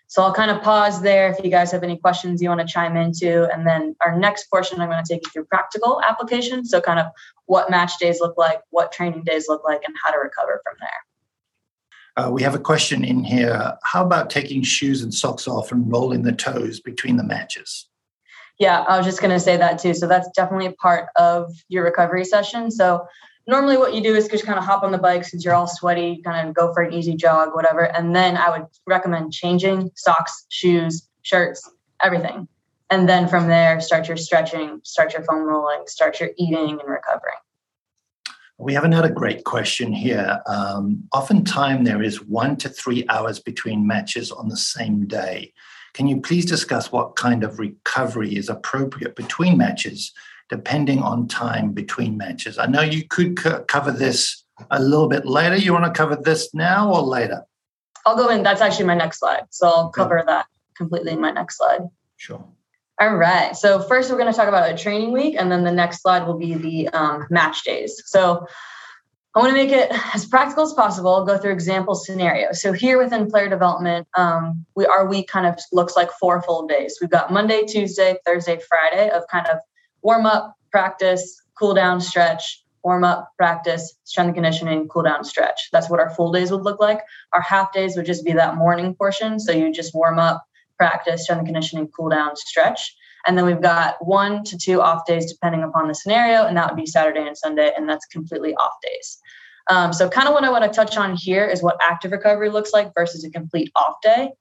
So 0.07 0.21
I'll 0.21 0.33
kind 0.33 0.51
of 0.51 0.61
pause 0.61 1.01
there 1.01 1.27
if 1.31 1.44
you 1.44 1.50
guys 1.50 1.71
have 1.71 1.81
any 1.81 1.97
questions 1.97 2.39
you 2.39 2.47
want 2.47 2.61
to 2.61 2.67
chime 2.67 2.95
into. 2.95 3.51
And 3.51 3.65
then 3.65 3.95
our 4.00 4.15
next 4.15 4.47
portion, 4.51 4.79
I'm 4.79 4.88
going 4.88 5.03
to 5.03 5.11
take 5.11 5.25
you 5.25 5.31
through 5.31 5.45
practical 5.45 6.00
application. 6.07 6.65
So, 6.65 6.79
kind 6.79 7.00
of 7.00 7.07
what 7.47 7.71
match 7.71 7.97
days 7.97 8.19
look 8.19 8.38
like, 8.38 8.61
what 8.69 8.91
training 8.91 9.23
days 9.23 9.47
look 9.50 9.63
like, 9.63 9.81
and 9.83 9.95
how 10.05 10.12
to 10.12 10.19
recover 10.19 10.62
from 10.63 10.75
there. 10.79 12.25
Uh, 12.25 12.29
we 12.29 12.43
have 12.43 12.53
a 12.53 12.60
question 12.60 13.03
in 13.03 13.24
here. 13.24 13.75
How 13.81 14.05
about 14.05 14.29
taking 14.29 14.62
shoes 14.62 15.01
and 15.01 15.12
socks 15.12 15.48
off 15.48 15.72
and 15.72 15.91
rolling 15.91 16.22
the 16.22 16.31
toes 16.31 16.79
between 16.79 17.17
the 17.17 17.24
matches? 17.24 17.88
Yeah, 18.60 18.81
I 18.81 18.98
was 18.98 19.05
just 19.05 19.19
going 19.19 19.31
to 19.31 19.39
say 19.39 19.57
that 19.57 19.79
too. 19.79 19.93
So 19.93 20.07
that's 20.07 20.29
definitely 20.36 20.67
a 20.67 20.74
part 20.74 21.10
of 21.15 21.51
your 21.69 21.83
recovery 21.83 22.24
session. 22.25 22.69
So 22.69 23.05
normally 23.48 23.77
what 23.77 23.93
you 23.93 24.01
do 24.01 24.15
is 24.15 24.27
just 24.27 24.45
kind 24.45 24.57
of 24.57 24.65
hop 24.65 24.83
on 24.83 24.91
the 24.91 24.98
bike 24.98 25.24
since 25.24 25.43
you're 25.43 25.53
all 25.53 25.67
sweaty, 25.67 26.22
kind 26.24 26.48
of 26.48 26.53
go 26.53 26.74
for 26.74 26.83
an 26.83 26.93
easy 26.93 27.15
jog, 27.15 27.55
whatever. 27.55 27.83
And 27.95 28.15
then 28.15 28.38
I 28.38 28.50
would 28.50 28.67
recommend 28.86 29.33
changing 29.33 29.91
socks, 29.95 30.45
shoes, 30.50 31.07
shirts, 31.24 31.69
everything. 32.01 32.48
And 32.89 33.10
then 33.10 33.27
from 33.27 33.48
there, 33.48 33.79
start 33.81 34.07
your 34.07 34.17
stretching, 34.17 34.79
start 34.83 35.13
your 35.13 35.24
foam 35.24 35.43
rolling, 35.43 35.83
start 35.88 36.19
your 36.19 36.29
eating 36.38 36.79
and 36.79 36.88
recovering. 36.88 37.38
We 38.60 38.75
have 38.75 38.83
another 38.83 39.10
great 39.10 39.45
question 39.45 39.91
here. 39.91 40.39
Um, 40.45 41.03
oftentimes, 41.12 41.88
there 41.88 42.03
is 42.03 42.22
one 42.22 42.55
to 42.57 42.69
three 42.69 43.03
hours 43.10 43.39
between 43.39 43.88
matches 43.88 44.31
on 44.31 44.48
the 44.48 44.57
same 44.57 45.07
day. 45.07 45.53
Can 45.93 46.07
you 46.07 46.21
please 46.21 46.45
discuss 46.45 46.91
what 46.91 47.15
kind 47.15 47.43
of 47.43 47.59
recovery 47.59 48.35
is 48.35 48.50
appropriate 48.50 49.15
between 49.15 49.57
matches, 49.57 50.12
depending 50.50 51.00
on 51.00 51.27
time 51.27 51.71
between 51.71 52.17
matches? 52.17 52.57
I 52.57 52.65
know 52.65 52.81
you 52.81 53.07
could 53.07 53.38
co- 53.38 53.63
cover 53.63 53.91
this 53.91 54.43
a 54.71 54.81
little 54.81 55.07
bit 55.07 55.25
later. 55.25 55.55
You 55.55 55.73
want 55.73 55.85
to 55.85 55.91
cover 55.91 56.15
this 56.15 56.53
now 56.53 56.91
or 56.91 57.01
later? 57.01 57.43
I'll 58.05 58.17
go 58.17 58.29
in. 58.29 58.43
That's 58.43 58.62
actually 58.62 58.85
my 58.85 58.95
next 58.95 59.19
slide. 59.19 59.43
So 59.51 59.67
I'll 59.67 59.89
cover 59.89 60.23
that 60.25 60.47
completely 60.75 61.13
in 61.13 61.21
my 61.21 61.31
next 61.31 61.57
slide. 61.57 61.81
Sure. 62.17 62.43
All 63.00 63.15
right. 63.15 63.55
So 63.55 63.81
first, 63.81 64.12
we're 64.12 64.17
going 64.17 64.31
to 64.31 64.38
talk 64.38 64.47
about 64.47 64.71
a 64.71 64.77
training 64.77 65.12
week, 65.12 65.35
and 65.38 65.51
then 65.51 65.63
the 65.63 65.71
next 65.71 66.01
slide 66.01 66.27
will 66.27 66.38
be 66.38 66.53
the 66.53 66.89
um, 66.89 67.27
match 67.29 67.63
days. 67.63 68.01
So 68.05 68.45
I 69.35 69.39
want 69.39 69.49
to 69.49 69.55
make 69.55 69.71
it 69.71 69.89
as 70.13 70.25
practical 70.25 70.63
as 70.63 70.73
possible, 70.73 71.25
go 71.25 71.39
through 71.39 71.53
example 71.53 71.95
scenarios. 71.95 72.61
So 72.61 72.71
here 72.71 72.99
within 72.99 73.31
player 73.31 73.49
development, 73.49 74.07
um, 74.15 74.63
we 74.75 74.85
our 74.85 75.07
week 75.07 75.27
kind 75.27 75.47
of 75.47 75.57
looks 75.71 75.95
like 75.95 76.11
four 76.11 76.41
full 76.43 76.67
days. 76.67 76.99
We've 77.01 77.09
got 77.09 77.33
Monday, 77.33 77.65
Tuesday, 77.65 78.15
Thursday, 78.27 78.59
Friday 78.59 79.09
of 79.09 79.23
kind 79.31 79.47
of 79.47 79.57
warm 80.03 80.27
up, 80.27 80.55
practice, 80.71 81.41
cool 81.57 81.73
down, 81.73 81.99
stretch, 81.99 82.63
warm 82.83 83.03
up, 83.03 83.31
practice, 83.37 83.95
strength 84.03 84.27
and 84.27 84.35
conditioning, 84.35 84.87
cool 84.87 85.03
down, 85.03 85.23
stretch. 85.23 85.69
That's 85.71 85.89
what 85.89 85.99
our 85.99 86.11
full 86.11 86.31
days 86.31 86.51
would 86.51 86.61
look 86.61 86.79
like. 86.79 86.99
Our 87.31 87.41
half 87.41 87.73
days 87.73 87.95
would 87.95 88.05
just 88.05 88.23
be 88.23 88.33
that 88.33 88.55
morning 88.55 88.93
portion. 88.93 89.39
So 89.39 89.51
you 89.51 89.73
just 89.73 89.95
warm 89.95 90.19
up, 90.19 90.43
practice, 90.77 91.23
strength 91.23 91.39
and 91.39 91.47
conditioning, 91.47 91.87
cool 91.87 92.09
down, 92.09 92.35
stretch. 92.35 92.95
And 93.25 93.38
then 93.38 93.46
we've 93.46 93.62
got 93.62 94.06
one 94.06 94.44
to 94.46 94.58
two 94.58 94.82
off 94.82 95.06
days 95.06 95.32
depending 95.32 95.63
upon 95.63 95.88
the 95.88 95.96
scenario, 95.96 96.46
and 96.46 96.58
that 96.58 96.70
would 96.70 96.77
be 96.77 96.86
Saturday 96.86 97.25
and 97.25 97.38
Sunday, 97.38 97.72
and 97.75 97.88
that's 97.88 98.06
completely 98.08 98.53
off 98.56 98.74
days. 98.82 99.20
Um, 99.70 99.94
so, 99.94 100.10
kind 100.10 100.27
of 100.27 100.34
what 100.34 100.44
I 100.44 100.51
want 100.51 100.65
to 100.65 100.70
touch 100.70 100.98
on 100.98 101.15
here 101.15 101.46
is 101.46 101.63
what 101.63 101.77
active 101.82 102.12
recovery 102.12 102.50
looks 102.50 102.74
like 102.74 102.94
versus 102.94 103.24
a 103.24 103.30
complete 103.30 103.72
off 103.75 103.96
day. 104.01 104.32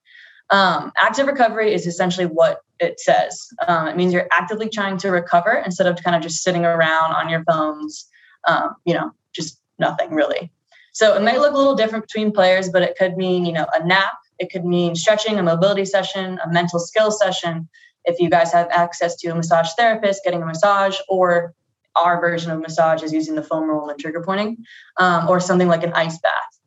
Um, 0.51 0.93
active 0.97 1.27
recovery 1.27 1.73
is 1.73 1.87
essentially 1.87 2.27
what 2.27 2.61
it 2.81 3.01
says. 3.01 3.49
Um, 3.67 3.89
it 3.89 3.97
means 3.97 4.13
you're 4.13 4.29
actively 4.33 4.69
trying 4.69 4.99
to 4.99 5.11
recover 5.11 5.63
instead 5.65 5.87
of 5.87 6.03
kind 6.03 6.17
of 6.17 6.23
just 6.23 6.43
sitting 6.43 6.65
around 6.65 7.13
on 7.13 7.29
your 7.29 7.45
phones, 7.45 8.07
um, 8.47 8.75
you 8.85 8.95
know, 8.95 9.13
just 9.33 9.61
nothing 9.79 10.11
really. 10.11 10.51
So 10.93 11.15
it 11.15 11.23
might 11.23 11.41
look 11.41 11.55
a 11.55 11.57
little 11.57 11.75
different 11.75 12.07
between 12.07 12.33
players, 12.33 12.69
but 12.69 12.83
it 12.83 12.97
could 12.99 13.17
mean, 13.17 13.47
you 13.47 13.53
know, 13.53 13.67
a 13.73 13.85
nap. 13.87 14.13
It 14.39 14.51
could 14.51 14.65
mean 14.65 14.95
stretching, 14.95 15.39
a 15.39 15.43
mobility 15.43 15.87
session, 15.87 16.39
a 16.45 16.53
mental 16.53 16.79
skill 16.79 17.11
session. 17.11 17.69
If 18.05 18.19
you 18.21 18.31
guys 18.31 18.53
have 18.53 18.69
access 18.71 19.17
to 19.17 19.29
a 19.29 19.35
massage 19.35 19.71
therapist, 19.77 20.25
getting 20.25 20.43
a 20.43 20.47
massage, 20.47 20.99
or 21.09 21.55
our 21.95 22.21
version 22.21 22.51
of 22.51 22.61
massage 22.61 23.03
is 23.03 23.13
using 23.13 23.35
the 23.35 23.43
foam 23.43 23.69
roll 23.69 23.89
and 23.89 23.99
trigger 23.99 24.23
pointing, 24.23 24.65
um, 24.97 25.29
or 25.29 25.41
something 25.41 25.69
like 25.69 25.83
an 25.83 25.93
ice 25.93 26.19
bath. 26.19 26.59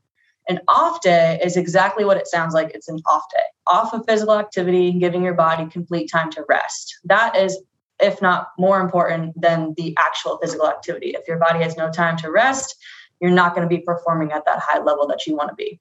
An 0.48 0.60
off 0.68 1.02
day 1.02 1.40
is 1.44 1.58
exactly 1.58 2.06
what 2.06 2.18
it 2.18 2.28
sounds 2.28 2.54
like. 2.54 2.72
It's 2.76 2.88
an 2.88 3.00
off 3.08 3.24
day, 3.34 3.44
off 3.66 3.94
of 3.94 4.06
physical 4.08 4.36
activity, 4.36 4.92
giving 4.94 5.24
your 5.24 5.34
body 5.34 5.66
complete 5.66 6.08
time 6.12 6.30
to 6.32 6.46
rest. 6.48 7.00
That 7.06 7.36
is, 7.36 7.58
if 8.00 8.22
not 8.22 8.50
more 8.60 8.80
important 8.80 9.40
than 9.42 9.74
the 9.76 9.96
actual 9.98 10.38
physical 10.38 10.70
activity. 10.70 11.16
If 11.18 11.28
your 11.28 11.38
body 11.38 11.64
has 11.64 11.76
no 11.76 11.92
time 11.92 12.16
to 12.18 12.30
rest, 12.30 12.76
you're 13.20 13.32
not 13.32 13.56
going 13.56 13.68
to 13.68 13.76
be 13.76 13.82
performing 13.82 14.32
at 14.34 14.46
that 14.46 14.60
high 14.60 14.80
level 14.80 15.08
that 15.08 15.26
you 15.26 15.36
want 15.36 15.50
to 15.50 15.56
be. 15.56 15.80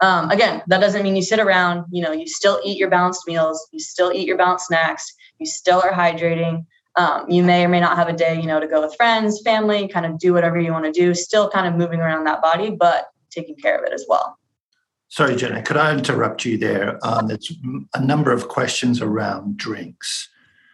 Um, 0.00 0.30
again, 0.30 0.62
that 0.68 0.80
doesn't 0.80 1.02
mean 1.02 1.14
you 1.14 1.22
sit 1.22 1.38
around. 1.38 1.84
You 1.90 2.02
know, 2.02 2.12
you 2.12 2.26
still 2.26 2.60
eat 2.64 2.78
your 2.78 2.88
balanced 2.88 3.26
meals, 3.26 3.68
you 3.72 3.80
still 3.80 4.12
eat 4.12 4.26
your 4.26 4.38
balanced 4.38 4.66
snacks, 4.66 5.12
you 5.38 5.46
still 5.46 5.80
are 5.82 5.92
hydrating. 5.92 6.64
Um, 6.96 7.30
you 7.30 7.42
may 7.42 7.64
or 7.64 7.68
may 7.68 7.80
not 7.80 7.96
have 7.96 8.08
a 8.08 8.12
day, 8.12 8.40
you 8.40 8.46
know, 8.46 8.58
to 8.58 8.66
go 8.66 8.80
with 8.80 8.94
friends, 8.96 9.40
family, 9.44 9.86
kind 9.88 10.06
of 10.06 10.18
do 10.18 10.32
whatever 10.32 10.58
you 10.58 10.72
want 10.72 10.86
to 10.86 10.92
do, 10.92 11.14
still 11.14 11.48
kind 11.48 11.66
of 11.66 11.74
moving 11.74 12.00
around 12.00 12.24
that 12.24 12.42
body, 12.42 12.70
but 12.70 13.06
taking 13.30 13.54
care 13.56 13.78
of 13.78 13.84
it 13.84 13.92
as 13.92 14.04
well. 14.08 14.36
Sorry, 15.08 15.36
Jenna, 15.36 15.62
could 15.62 15.76
I 15.76 15.92
interrupt 15.92 16.44
you 16.44 16.56
there? 16.56 16.98
Um, 17.04 17.26
there's 17.26 17.52
a 17.94 18.04
number 18.04 18.32
of 18.32 18.48
questions 18.48 19.00
around 19.00 19.56
drinks. 19.56 20.28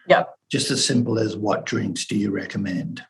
Yep. 0.07 0.33
Just 0.49 0.71
as 0.71 0.83
simple 0.85 1.19
as 1.19 1.35
what 1.35 1.65
drinks 1.65 2.05
do 2.05 2.15
you 2.15 2.31
recommend? 2.31 3.03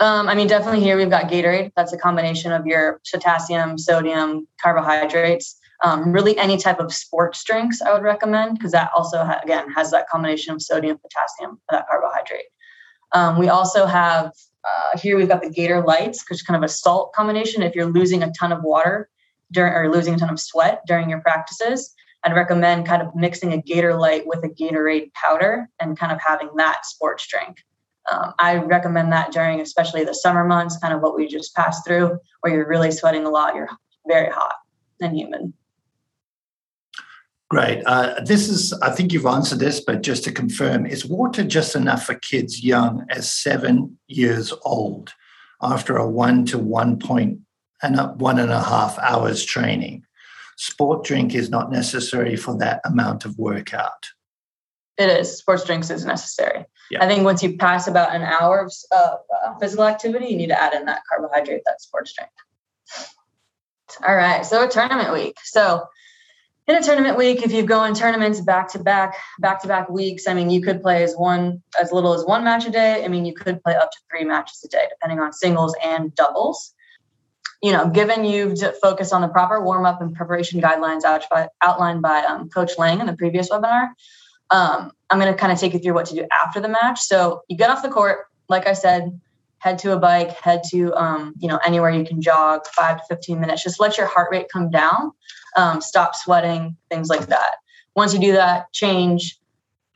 Um, 0.00 0.28
I 0.28 0.34
mean, 0.34 0.48
definitely 0.48 0.80
here 0.80 0.96
we've 0.96 1.10
got 1.10 1.30
Gatorade. 1.30 1.72
That's 1.76 1.92
a 1.92 1.98
combination 1.98 2.52
of 2.52 2.66
your 2.66 3.00
potassium, 3.10 3.76
sodium, 3.76 4.48
carbohydrates. 4.60 5.59
Um, 5.82 6.12
really, 6.12 6.36
any 6.36 6.58
type 6.58 6.78
of 6.78 6.92
sports 6.92 7.42
drinks 7.42 7.80
I 7.80 7.92
would 7.92 8.02
recommend 8.02 8.58
because 8.58 8.72
that 8.72 8.90
also, 8.94 9.24
ha- 9.24 9.40
again, 9.42 9.70
has 9.70 9.90
that 9.92 10.08
combination 10.08 10.54
of 10.54 10.60
sodium, 10.60 10.98
potassium, 10.98 11.60
that 11.70 11.86
carbohydrate. 11.88 12.44
Um, 13.12 13.38
we 13.38 13.48
also 13.48 13.86
have 13.86 14.32
uh, 14.64 14.98
here 14.98 15.16
we've 15.16 15.28
got 15.28 15.42
the 15.42 15.48
Gatorlytes, 15.48 16.18
which 16.28 16.38
is 16.38 16.42
kind 16.42 16.56
of 16.56 16.62
a 16.62 16.72
salt 16.72 17.12
combination. 17.12 17.62
If 17.62 17.74
you're 17.74 17.86
losing 17.86 18.22
a 18.22 18.32
ton 18.38 18.52
of 18.52 18.62
water 18.62 19.08
during 19.52 19.72
or 19.72 19.90
losing 19.90 20.14
a 20.14 20.18
ton 20.18 20.30
of 20.30 20.38
sweat 20.38 20.82
during 20.86 21.08
your 21.08 21.20
practices, 21.20 21.94
I'd 22.22 22.34
recommend 22.34 22.86
kind 22.86 23.02
of 23.02 23.14
mixing 23.14 23.52
a 23.52 23.62
Gatorlyte 23.62 24.26
with 24.26 24.44
a 24.44 24.48
Gatorade 24.48 25.12
powder 25.14 25.68
and 25.80 25.98
kind 25.98 26.12
of 26.12 26.18
having 26.24 26.50
that 26.56 26.84
sports 26.84 27.26
drink. 27.26 27.56
Um, 28.10 28.34
I 28.38 28.56
recommend 28.56 29.12
that 29.12 29.32
during 29.32 29.60
especially 29.60 30.04
the 30.04 30.14
summer 30.14 30.44
months, 30.44 30.76
kind 30.78 30.92
of 30.92 31.00
what 31.00 31.16
we 31.16 31.26
just 31.26 31.54
passed 31.54 31.86
through, 31.86 32.18
where 32.40 32.52
you're 32.52 32.68
really 32.68 32.90
sweating 32.90 33.24
a 33.24 33.30
lot, 33.30 33.54
you're 33.54 33.68
very 34.06 34.30
hot 34.30 34.54
and 35.00 35.16
humid. 35.16 35.52
Great. 37.50 37.82
Uh, 37.84 38.20
this 38.24 38.48
is, 38.48 38.72
I 38.74 38.90
think 38.90 39.12
you've 39.12 39.26
answered 39.26 39.58
this, 39.58 39.80
but 39.80 40.02
just 40.02 40.22
to 40.24 40.32
confirm, 40.32 40.86
is 40.86 41.04
water 41.04 41.42
just 41.42 41.74
enough 41.74 42.04
for 42.04 42.14
kids 42.14 42.62
young 42.62 43.04
as 43.10 43.30
seven 43.30 43.98
years 44.06 44.54
old 44.62 45.12
after 45.60 45.96
a 45.96 46.08
one 46.08 46.46
to 46.46 46.58
one 46.58 46.96
point 46.96 47.40
and 47.82 47.98
a 47.98 48.06
one 48.06 48.38
and 48.38 48.52
a 48.52 48.62
half 48.62 48.96
hours 49.00 49.44
training? 49.44 50.04
Sport 50.58 51.04
drink 51.04 51.34
is 51.34 51.50
not 51.50 51.72
necessary 51.72 52.36
for 52.36 52.56
that 52.58 52.80
amount 52.84 53.24
of 53.24 53.36
workout. 53.36 54.06
It 54.96 55.08
is. 55.08 55.38
Sports 55.38 55.64
drinks 55.64 55.90
is 55.90 56.04
necessary. 56.04 56.66
Yeah. 56.90 57.02
I 57.02 57.08
think 57.08 57.24
once 57.24 57.42
you 57.42 57.56
pass 57.56 57.88
about 57.88 58.14
an 58.14 58.22
hour 58.22 58.60
of 58.60 58.72
uh, 58.94 59.16
physical 59.58 59.86
activity, 59.86 60.26
you 60.26 60.36
need 60.36 60.48
to 60.48 60.62
add 60.62 60.74
in 60.74 60.84
that 60.84 61.02
carbohydrate, 61.08 61.62
that 61.66 61.80
sports 61.80 62.12
drink. 62.12 62.30
All 64.06 64.14
right. 64.14 64.46
So, 64.46 64.64
a 64.64 64.68
tournament 64.68 65.12
week. 65.12 65.38
So, 65.42 65.82
in 66.70 66.76
a 66.76 66.82
tournament 66.82 67.18
week, 67.18 67.42
if 67.42 67.52
you 67.52 67.64
go 67.64 67.84
in 67.84 67.94
tournaments 67.94 68.40
back 68.40 68.68
to 68.68 68.78
back, 68.78 69.16
back 69.40 69.60
to 69.62 69.68
back 69.68 69.88
weeks, 69.88 70.28
I 70.28 70.34
mean, 70.34 70.50
you 70.50 70.62
could 70.62 70.80
play 70.80 71.02
as 71.02 71.14
one, 71.14 71.62
as 71.80 71.90
little 71.90 72.14
as 72.14 72.24
one 72.24 72.44
match 72.44 72.66
a 72.66 72.70
day. 72.70 73.04
I 73.04 73.08
mean, 73.08 73.24
you 73.24 73.34
could 73.34 73.62
play 73.62 73.74
up 73.74 73.90
to 73.90 73.98
three 74.08 74.24
matches 74.24 74.62
a 74.64 74.68
day, 74.68 74.86
depending 74.88 75.18
on 75.18 75.32
singles 75.32 75.74
and 75.84 76.14
doubles. 76.14 76.72
You 77.60 77.72
know, 77.72 77.90
given 77.90 78.24
you've 78.24 78.58
focused 78.80 79.12
on 79.12 79.20
the 79.20 79.28
proper 79.28 79.62
warm 79.62 79.84
up 79.84 80.00
and 80.00 80.14
preparation 80.14 80.60
guidelines 80.60 81.02
outlined 81.60 82.02
by 82.02 82.20
um, 82.20 82.48
Coach 82.48 82.78
Lang 82.78 83.00
in 83.00 83.06
the 83.06 83.16
previous 83.16 83.50
webinar, 83.50 83.88
um, 84.50 84.92
I'm 85.10 85.18
going 85.18 85.32
to 85.32 85.38
kind 85.38 85.52
of 85.52 85.58
take 85.58 85.74
you 85.74 85.80
through 85.80 85.94
what 85.94 86.06
to 86.06 86.14
do 86.14 86.26
after 86.44 86.60
the 86.60 86.68
match. 86.68 87.00
So 87.00 87.42
you 87.48 87.56
get 87.56 87.68
off 87.68 87.82
the 87.82 87.90
court, 87.90 88.26
like 88.48 88.66
I 88.66 88.72
said, 88.72 89.20
head 89.60 89.78
to 89.78 89.92
a 89.92 89.98
bike, 89.98 90.32
head 90.32 90.62
to 90.70 90.92
um, 90.94 91.34
you 91.38 91.48
know 91.48 91.58
anywhere 91.64 91.90
you 91.90 92.04
can 92.04 92.20
jog, 92.20 92.66
five 92.74 92.98
to 92.98 93.02
15 93.08 93.40
minutes. 93.40 93.62
Just 93.62 93.80
let 93.80 93.96
your 93.96 94.06
heart 94.06 94.28
rate 94.30 94.48
come 94.52 94.70
down 94.70 95.12
um, 95.56 95.80
stop 95.80 96.14
sweating, 96.14 96.76
things 96.90 97.08
like 97.08 97.26
that. 97.28 97.56
Once 97.94 98.12
you 98.14 98.20
do 98.20 98.32
that, 98.32 98.72
change 98.72 99.38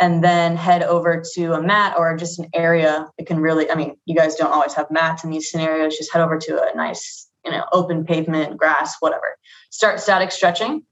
and 0.01 0.25
then 0.25 0.57
head 0.57 0.83
over 0.83 1.23
to 1.35 1.53
a 1.53 1.63
mat 1.63 1.95
or 1.97 2.17
just 2.17 2.39
an 2.39 2.49
area. 2.53 3.09
It 3.17 3.27
can 3.27 3.39
really, 3.39 3.71
I 3.71 3.75
mean, 3.75 3.97
you 4.07 4.15
guys 4.15 4.35
don't 4.35 4.53
always 4.53 4.75
have 4.75 4.91
mats 4.91 5.23
in 5.23 5.31
these 5.31 5.51
scenarios. 5.51 5.97
Just 5.97 6.13
head 6.13 6.21
over 6.21 6.37
to 6.39 6.63
a 6.63 6.77
nice, 6.77 7.29
you 7.45 7.53
know, 7.53 7.65
open 7.73 8.05
pavement, 8.05 8.57
grass, 8.57 8.97
whatever. 9.01 9.37
Start 9.71 10.01
static 10.01 10.33
stretching. 10.33 10.83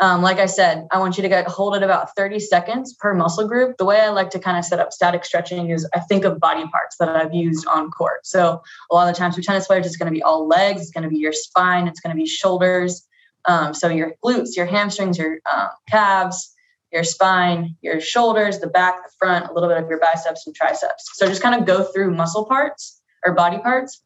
Um, 0.00 0.22
like 0.22 0.38
I 0.38 0.46
said, 0.46 0.88
I 0.90 0.98
want 0.98 1.18
you 1.18 1.22
to 1.22 1.28
get 1.28 1.46
hold 1.46 1.76
it 1.76 1.82
about 1.82 2.16
30 2.16 2.40
seconds 2.40 2.94
per 2.94 3.12
muscle 3.12 3.46
group. 3.46 3.76
The 3.76 3.84
way 3.84 4.00
I 4.00 4.08
like 4.08 4.30
to 4.30 4.38
kind 4.38 4.56
of 4.56 4.64
set 4.64 4.80
up 4.80 4.94
static 4.94 5.26
stretching 5.26 5.68
is 5.68 5.86
I 5.94 6.00
think 6.00 6.24
of 6.24 6.40
body 6.40 6.66
parts 6.68 6.96
that 6.98 7.10
I've 7.10 7.34
used 7.34 7.66
on 7.66 7.90
court. 7.90 8.26
So 8.26 8.62
a 8.90 8.94
lot 8.94 9.10
of 9.10 9.16
times 9.16 9.36
for 9.36 9.42
tennis 9.42 9.66
players, 9.66 9.84
it's 9.84 9.98
going 9.98 10.10
to 10.10 10.16
be 10.16 10.22
all 10.22 10.48
legs, 10.48 10.80
it's 10.80 10.90
going 10.90 11.04
to 11.04 11.10
be 11.10 11.18
your 11.18 11.34
spine, 11.34 11.86
it's 11.86 12.00
going 12.00 12.16
to 12.16 12.20
be 12.20 12.26
shoulders, 12.26 13.06
um, 13.44 13.74
so 13.74 13.88
your 13.88 14.14
glutes, 14.24 14.56
your 14.56 14.66
hamstrings, 14.66 15.18
your 15.18 15.38
um, 15.52 15.68
calves, 15.88 16.54
your 16.92 17.04
spine, 17.04 17.76
your 17.82 18.00
shoulders, 18.00 18.58
the 18.58 18.66
back, 18.66 19.02
the 19.04 19.10
front, 19.18 19.50
a 19.50 19.52
little 19.52 19.68
bit 19.68 19.78
of 19.78 19.88
your 19.88 20.00
biceps 20.00 20.46
and 20.46 20.56
triceps. 20.56 21.10
So 21.14 21.26
just 21.26 21.42
kind 21.42 21.54
of 21.54 21.66
go 21.66 21.84
through 21.84 22.14
muscle 22.14 22.46
parts 22.46 23.00
or 23.24 23.34
body 23.34 23.58
parts. 23.58 24.02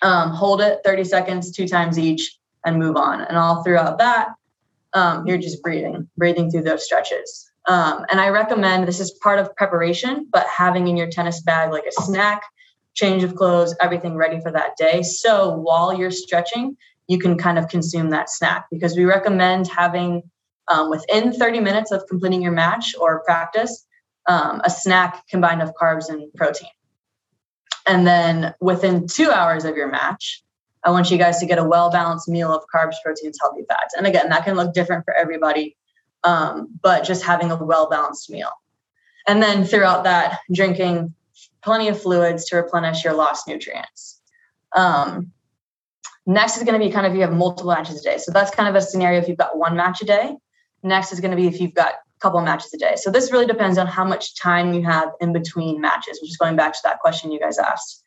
Um, 0.00 0.30
hold 0.30 0.60
it 0.60 0.80
30 0.84 1.04
seconds, 1.04 1.52
two 1.52 1.68
times 1.68 1.98
each, 1.98 2.38
and 2.64 2.78
move 2.78 2.96
on. 2.96 3.20
And 3.20 3.36
all 3.36 3.62
throughout 3.62 3.98
that, 3.98 4.30
um, 4.94 5.26
you're 5.26 5.38
just 5.38 5.62
breathing, 5.62 6.08
breathing 6.16 6.50
through 6.50 6.62
those 6.62 6.84
stretches. 6.84 7.50
Um, 7.66 8.04
and 8.10 8.20
I 8.20 8.28
recommend 8.28 8.86
this 8.86 9.00
is 9.00 9.12
part 9.22 9.38
of 9.38 9.54
preparation, 9.56 10.28
but 10.32 10.46
having 10.46 10.88
in 10.88 10.96
your 10.96 11.08
tennis 11.08 11.40
bag 11.42 11.70
like 11.70 11.84
a 11.86 12.02
snack, 12.02 12.42
change 12.94 13.22
of 13.22 13.34
clothes, 13.34 13.74
everything 13.80 14.16
ready 14.16 14.40
for 14.40 14.50
that 14.52 14.76
day. 14.76 15.02
So 15.02 15.56
while 15.56 15.96
you're 15.96 16.10
stretching, 16.10 16.76
you 17.08 17.18
can 17.18 17.38
kind 17.38 17.58
of 17.58 17.68
consume 17.68 18.10
that 18.10 18.30
snack 18.30 18.66
because 18.70 18.96
we 18.96 19.04
recommend 19.04 19.68
having 19.68 20.22
um, 20.68 20.90
within 20.90 21.32
30 21.32 21.60
minutes 21.60 21.90
of 21.90 22.04
completing 22.08 22.42
your 22.42 22.52
match 22.52 22.94
or 23.00 23.22
practice 23.24 23.86
um, 24.26 24.60
a 24.64 24.70
snack 24.70 25.26
combined 25.28 25.62
of 25.62 25.72
carbs 25.74 26.08
and 26.08 26.32
protein. 26.34 26.68
And 27.86 28.06
then 28.06 28.54
within 28.60 29.08
two 29.08 29.30
hours 29.30 29.64
of 29.64 29.76
your 29.76 29.90
match, 29.90 30.42
I 30.84 30.90
want 30.90 31.10
you 31.10 31.18
guys 31.18 31.38
to 31.38 31.46
get 31.46 31.58
a 31.58 31.64
well 31.64 31.90
balanced 31.90 32.28
meal 32.28 32.54
of 32.54 32.64
carbs, 32.74 32.94
proteins, 33.04 33.38
healthy 33.40 33.62
fats. 33.68 33.94
And 33.96 34.06
again, 34.06 34.28
that 34.30 34.44
can 34.44 34.56
look 34.56 34.74
different 34.74 35.04
for 35.04 35.14
everybody, 35.14 35.76
um, 36.24 36.68
but 36.82 37.04
just 37.04 37.22
having 37.22 37.50
a 37.50 37.56
well 37.56 37.88
balanced 37.88 38.30
meal. 38.30 38.50
And 39.26 39.42
then 39.42 39.64
throughout 39.64 40.04
that, 40.04 40.40
drinking 40.52 41.14
plenty 41.62 41.88
of 41.88 42.00
fluids 42.00 42.44
to 42.46 42.56
replenish 42.56 43.04
your 43.04 43.14
lost 43.14 43.46
nutrients. 43.46 44.20
Um, 44.74 45.32
Next 46.26 46.56
is 46.56 46.62
going 46.62 46.78
to 46.78 46.84
be 46.84 46.92
kind 46.92 47.06
of 47.06 47.14
you 47.14 47.22
have 47.22 47.32
multiple 47.32 47.72
matches 47.72 48.00
a 48.00 48.02
day. 48.02 48.18
So 48.18 48.30
that's 48.30 48.54
kind 48.54 48.68
of 48.68 48.74
a 48.74 48.80
scenario 48.80 49.20
if 49.20 49.28
you've 49.28 49.38
got 49.38 49.58
one 49.58 49.76
match 49.76 50.02
a 50.02 50.04
day. 50.04 50.36
Next 50.82 51.12
is 51.12 51.20
going 51.20 51.32
to 51.32 51.36
be 51.36 51.46
if 51.46 51.60
you've 51.60 51.74
got 51.74 51.94
a 51.94 52.20
couple 52.20 52.40
matches 52.42 52.72
a 52.74 52.78
day. 52.78 52.94
So 52.96 53.10
this 53.10 53.32
really 53.32 53.46
depends 53.46 53.76
on 53.76 53.86
how 53.88 54.04
much 54.04 54.36
time 54.36 54.72
you 54.72 54.82
have 54.84 55.10
in 55.20 55.32
between 55.32 55.80
matches, 55.80 56.20
which 56.20 56.30
is 56.30 56.36
going 56.36 56.56
back 56.56 56.74
to 56.74 56.78
that 56.84 57.00
question 57.00 57.32
you 57.32 57.40
guys 57.40 57.58
asked. 57.58 58.01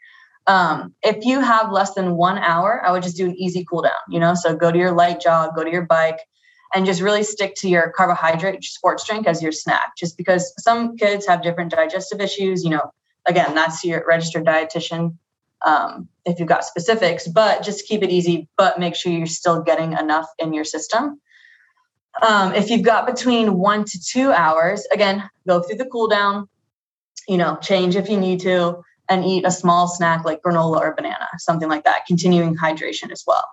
Um, 0.48 0.94
if 1.02 1.26
you 1.26 1.40
have 1.40 1.72
less 1.72 1.94
than 1.94 2.16
one 2.16 2.38
hour, 2.38 2.82
I 2.86 2.92
would 2.92 3.04
just 3.04 3.18
do 3.18 3.26
an 3.26 3.36
easy 3.36 3.66
cool 3.70 3.82
down, 3.82 3.94
you 4.10 4.20
know, 4.20 4.36
so 4.36 4.56
go 4.56 4.72
to 4.72 4.78
your 4.78 4.92
light 4.92 5.20
jog, 5.20 5.56
go 5.56 5.64
to 5.64 5.72
your 5.72 5.86
bike, 5.86 6.20
and 6.74 6.86
just 6.86 7.02
really 7.02 7.24
stick 7.24 7.56
to 7.58 7.70
your 7.70 7.92
carbohydrate 7.96 8.64
sports 8.64 9.06
drink 9.08 9.26
as 9.28 9.42
your 9.42 9.52
snack, 9.52 9.96
just 9.98 10.18
because 10.18 10.54
some 10.60 10.98
kids 10.98 11.26
have 11.26 11.42
different 11.42 11.72
digestive 11.72 12.22
issues, 12.22 12.64
you 12.64 12.70
know, 12.70 12.92
again, 13.26 13.56
that's 13.56 13.84
your 13.84 14.06
registered 14.08 14.46
dietitian 14.46 15.18
um, 15.66 16.08
if 16.26 16.40
you've 16.40 16.48
got 16.48 16.64
specifics, 16.64 17.28
but 17.28 17.64
just 17.64 17.88
keep 17.88 18.04
it 18.04 18.12
easy, 18.12 18.48
but 18.58 18.80
make 18.80 18.96
sure 18.96 19.12
you're 19.12 19.26
still 19.26 19.62
getting 19.62 19.94
enough 19.94 20.28
in 20.38 20.54
your 20.54 20.64
system. 20.64 21.20
Um, 22.22 22.54
if 22.54 22.70
you've 22.70 22.84
got 22.84 23.08
between 23.08 23.58
one 23.58 23.84
to 23.84 24.00
two 24.04 24.32
hours, 24.32 24.86
again, 24.92 25.28
go 25.48 25.62
through 25.62 25.78
the 25.78 25.86
cool 25.86 26.08
down, 26.08 26.48
you 27.28 27.38
know, 27.38 27.58
change 27.62 27.96
if 27.96 28.10
you 28.10 28.18
need 28.18 28.42
to, 28.42 28.84
and 29.10 29.24
eat 29.24 29.46
a 29.46 29.52
small 29.52 29.88
snack 29.88 30.26
like 30.26 30.42
granola 30.42 30.80
or 30.80 30.94
banana, 30.96 31.28
something 31.38 31.70
like 31.70 31.84
that, 31.84 32.06
continuing 32.08 32.56
hydration 32.56 33.12
as 33.12 33.24
well. 33.26 33.48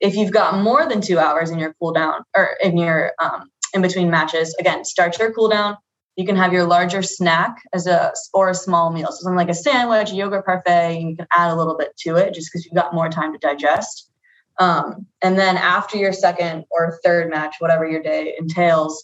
If 0.00 0.14
you've 0.14 0.32
got 0.32 0.62
more 0.62 0.86
than 0.86 1.00
two 1.00 1.18
hours 1.18 1.50
in 1.50 1.58
your 1.58 1.74
cool 1.74 1.92
down 1.92 2.24
or 2.36 2.56
in 2.62 2.76
your 2.76 3.12
um, 3.18 3.50
in 3.74 3.82
between 3.82 4.10
matches, 4.10 4.54
again, 4.58 4.84
start 4.84 5.18
your 5.18 5.32
cool 5.32 5.48
down. 5.48 5.76
You 6.16 6.26
can 6.26 6.36
have 6.36 6.52
your 6.52 6.64
larger 6.64 7.02
snack 7.02 7.56
as 7.72 7.86
a 7.86 8.12
or 8.34 8.50
a 8.50 8.54
small 8.54 8.90
meal, 8.90 9.08
so 9.08 9.22
something 9.22 9.36
like 9.36 9.48
a 9.48 9.54
sandwich, 9.54 10.10
a 10.10 10.14
yogurt 10.14 10.44
parfait. 10.44 10.98
And 10.98 11.10
you 11.10 11.16
can 11.16 11.26
add 11.32 11.52
a 11.52 11.56
little 11.56 11.76
bit 11.76 11.96
to 12.00 12.16
it 12.16 12.34
just 12.34 12.50
because 12.50 12.64
you've 12.64 12.74
got 12.74 12.94
more 12.94 13.08
time 13.08 13.32
to 13.32 13.38
digest. 13.38 14.10
Um, 14.58 15.06
and 15.22 15.38
then 15.38 15.56
after 15.56 15.96
your 15.96 16.12
second 16.12 16.64
or 16.70 16.98
third 17.02 17.30
match, 17.30 17.56
whatever 17.60 17.88
your 17.88 18.02
day 18.02 18.34
entails, 18.38 19.02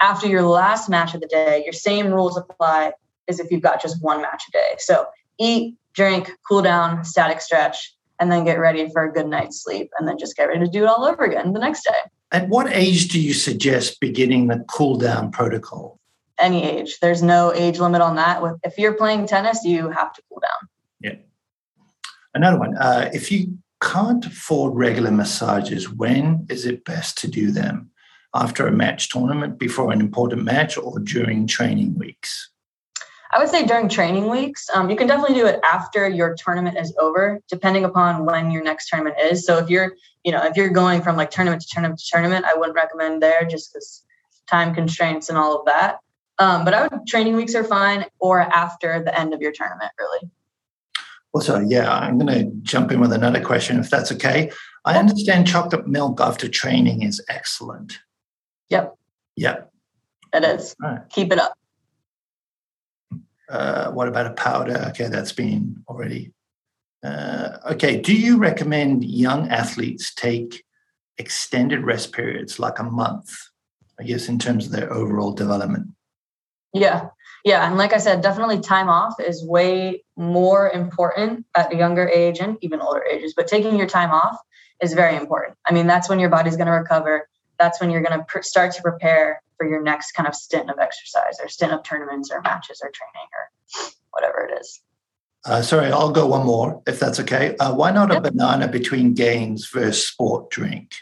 after 0.00 0.26
your 0.26 0.42
last 0.42 0.88
match 0.88 1.14
of 1.14 1.20
the 1.20 1.26
day, 1.26 1.62
your 1.64 1.72
same 1.72 2.08
rules 2.12 2.36
apply 2.36 2.92
as 3.28 3.40
if 3.40 3.50
you've 3.50 3.62
got 3.62 3.80
just 3.80 4.02
one 4.02 4.22
match 4.22 4.42
a 4.48 4.52
day. 4.52 4.74
So 4.78 5.06
eat, 5.38 5.76
drink, 5.94 6.30
cool 6.48 6.62
down, 6.62 7.04
static 7.04 7.40
stretch, 7.40 7.94
and 8.20 8.30
then 8.30 8.44
get 8.44 8.58
ready 8.58 8.88
for 8.90 9.04
a 9.04 9.12
good 9.12 9.26
night's 9.26 9.62
sleep, 9.62 9.90
and 9.98 10.06
then 10.08 10.18
just 10.18 10.36
get 10.36 10.44
ready 10.44 10.60
to 10.60 10.70
do 10.70 10.82
it 10.82 10.88
all 10.88 11.04
over 11.04 11.24
again 11.24 11.52
the 11.52 11.60
next 11.60 11.84
day. 11.84 12.10
At 12.30 12.48
what 12.48 12.70
age 12.72 13.08
do 13.08 13.20
you 13.20 13.32
suggest 13.32 14.00
beginning 14.00 14.48
the 14.48 14.64
cool 14.68 14.96
down 14.98 15.30
protocol? 15.30 15.98
Any 16.38 16.62
age. 16.62 16.98
There's 17.00 17.22
no 17.22 17.52
age 17.54 17.78
limit 17.78 18.00
on 18.00 18.16
that. 18.16 18.42
If 18.62 18.78
you're 18.78 18.94
playing 18.94 19.26
tennis, 19.26 19.64
you 19.64 19.88
have 19.88 20.12
to 20.12 20.22
cool 20.28 20.40
down. 20.40 20.68
Yeah. 21.00 21.16
Another 22.34 22.58
one. 22.58 22.76
Uh, 22.76 23.10
if 23.12 23.32
you 23.32 23.58
can't 23.80 24.24
afford 24.26 24.74
regular 24.74 25.10
massages, 25.10 25.90
when 25.90 26.46
is 26.48 26.66
it 26.66 26.84
best 26.84 27.18
to 27.18 27.28
do 27.28 27.50
them? 27.50 27.90
After 28.34 28.66
a 28.66 28.72
match 28.72 29.08
tournament, 29.08 29.58
before 29.58 29.90
an 29.90 30.00
important 30.00 30.44
match, 30.44 30.76
or 30.76 30.98
during 30.98 31.46
training 31.46 31.94
weeks? 31.98 32.50
I 33.30 33.38
would 33.38 33.48
say 33.48 33.66
during 33.66 33.88
training 33.88 34.28
weeks. 34.28 34.68
Um, 34.74 34.88
you 34.88 34.96
can 34.96 35.06
definitely 35.06 35.34
do 35.34 35.46
it 35.46 35.60
after 35.62 36.08
your 36.08 36.34
tournament 36.34 36.78
is 36.78 36.94
over, 36.98 37.40
depending 37.48 37.84
upon 37.84 38.24
when 38.24 38.50
your 38.50 38.62
next 38.62 38.88
tournament 38.88 39.16
is. 39.20 39.44
So 39.44 39.58
if 39.58 39.68
you're, 39.68 39.94
you 40.24 40.32
know, 40.32 40.42
if 40.44 40.56
you're 40.56 40.70
going 40.70 41.02
from 41.02 41.16
like 41.16 41.30
tournament 41.30 41.62
to 41.62 41.68
tournament 41.68 42.00
to 42.00 42.06
tournament, 42.10 42.46
I 42.46 42.54
wouldn't 42.54 42.76
recommend 42.76 43.22
there 43.22 43.44
just 43.44 43.72
because 43.72 44.04
time 44.48 44.74
constraints 44.74 45.28
and 45.28 45.36
all 45.36 45.58
of 45.58 45.66
that. 45.66 45.98
Um, 46.38 46.64
but 46.64 46.72
I 46.72 46.86
would 46.86 47.06
training 47.06 47.36
weeks 47.36 47.54
are 47.54 47.64
fine, 47.64 48.06
or 48.20 48.40
after 48.40 49.02
the 49.02 49.18
end 49.18 49.34
of 49.34 49.40
your 49.40 49.52
tournament, 49.52 49.90
really. 49.98 50.30
Also, 51.32 51.60
yeah, 51.60 51.92
I'm 51.92 52.18
going 52.18 52.32
to 52.32 52.50
jump 52.62 52.92
in 52.92 53.00
with 53.00 53.12
another 53.12 53.42
question 53.42 53.78
if 53.78 53.90
that's 53.90 54.12
okay. 54.12 54.50
I 54.84 54.96
understand 54.96 55.46
chocolate 55.46 55.86
milk 55.86 56.20
after 56.20 56.48
training 56.48 57.02
is 57.02 57.22
excellent. 57.28 57.98
Yep. 58.70 58.96
Yep. 59.36 59.70
It 60.32 60.44
is. 60.44 60.76
Right. 60.80 61.00
Keep 61.10 61.32
it 61.32 61.38
up. 61.38 61.57
Uh, 63.48 63.90
what 63.92 64.08
about 64.08 64.26
a 64.26 64.32
powder? 64.34 64.84
Okay, 64.88 65.08
that's 65.08 65.32
been 65.32 65.82
already. 65.88 66.32
Uh, 67.02 67.58
okay, 67.70 68.00
do 68.00 68.14
you 68.14 68.38
recommend 68.38 69.04
young 69.04 69.48
athletes 69.48 70.12
take 70.14 70.64
extended 71.16 71.84
rest 71.84 72.12
periods 72.12 72.58
like 72.58 72.78
a 72.78 72.84
month? 72.84 73.30
I 74.00 74.04
guess 74.04 74.28
in 74.28 74.38
terms 74.38 74.66
of 74.66 74.72
their 74.72 74.92
overall 74.92 75.32
development. 75.32 75.88
Yeah, 76.72 77.08
yeah, 77.44 77.66
and 77.66 77.78
like 77.78 77.92
I 77.92 77.98
said, 77.98 78.20
definitely 78.20 78.60
time 78.60 78.88
off 78.88 79.14
is 79.20 79.44
way 79.44 80.04
more 80.16 80.70
important 80.70 81.46
at 81.56 81.72
a 81.72 81.76
younger 81.76 82.08
age 82.08 82.40
and 82.40 82.58
even 82.60 82.80
older 82.80 83.02
ages. 83.04 83.34
But 83.36 83.46
taking 83.48 83.76
your 83.78 83.86
time 83.86 84.10
off 84.10 84.38
is 84.82 84.92
very 84.92 85.16
important. 85.16 85.56
I 85.66 85.72
mean, 85.72 85.86
that's 85.86 86.08
when 86.08 86.20
your 86.20 86.30
body's 86.30 86.56
going 86.56 86.66
to 86.66 86.72
recover. 86.72 87.28
That's 87.58 87.80
when 87.80 87.90
you're 87.90 88.02
going 88.02 88.18
to 88.18 88.24
pr- 88.24 88.42
start 88.42 88.72
to 88.74 88.82
prepare 88.82 89.42
for 89.56 89.68
your 89.68 89.82
next 89.82 90.12
kind 90.12 90.28
of 90.28 90.34
stint 90.34 90.70
of 90.70 90.78
exercise 90.78 91.38
or 91.42 91.48
stint 91.48 91.72
of 91.72 91.82
tournaments 91.82 92.30
or 92.30 92.40
matches 92.40 92.80
or 92.82 92.90
training 92.90 93.28
or 93.34 93.90
whatever 94.10 94.46
it 94.46 94.60
is. 94.60 94.80
Uh, 95.44 95.62
sorry, 95.62 95.90
I'll 95.90 96.10
go 96.10 96.26
one 96.26 96.46
more 96.46 96.82
if 96.86 96.98
that's 96.98 97.20
okay. 97.20 97.56
Uh, 97.58 97.74
why 97.74 97.90
not 97.90 98.10
yep. 98.10 98.18
a 98.18 98.30
banana 98.30 98.68
between 98.68 99.14
games 99.14 99.68
versus 99.68 100.06
sport 100.06 100.50
drink? 100.50 100.92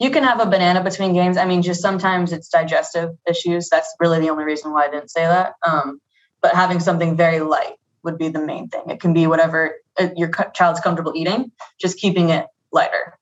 You 0.00 0.10
can 0.10 0.22
have 0.22 0.40
a 0.40 0.46
banana 0.46 0.82
between 0.82 1.12
games. 1.12 1.36
I 1.36 1.44
mean, 1.44 1.62
just 1.62 1.82
sometimes 1.82 2.32
it's 2.32 2.48
digestive 2.48 3.16
issues. 3.28 3.68
That's 3.68 3.92
really 3.98 4.20
the 4.20 4.30
only 4.30 4.44
reason 4.44 4.72
why 4.72 4.86
I 4.86 4.90
didn't 4.90 5.10
say 5.10 5.22
that. 5.22 5.54
Um, 5.66 6.00
but 6.40 6.54
having 6.54 6.78
something 6.78 7.16
very 7.16 7.40
light 7.40 7.74
would 8.04 8.16
be 8.16 8.28
the 8.28 8.40
main 8.40 8.68
thing. 8.68 8.84
It 8.88 9.00
can 9.00 9.12
be 9.12 9.26
whatever 9.26 9.74
uh, 9.98 10.08
your 10.16 10.30
child's 10.54 10.80
comfortable 10.80 11.12
eating, 11.16 11.50
just 11.80 11.98
keeping 11.98 12.30
it 12.30 12.46
lighter. 12.70 13.17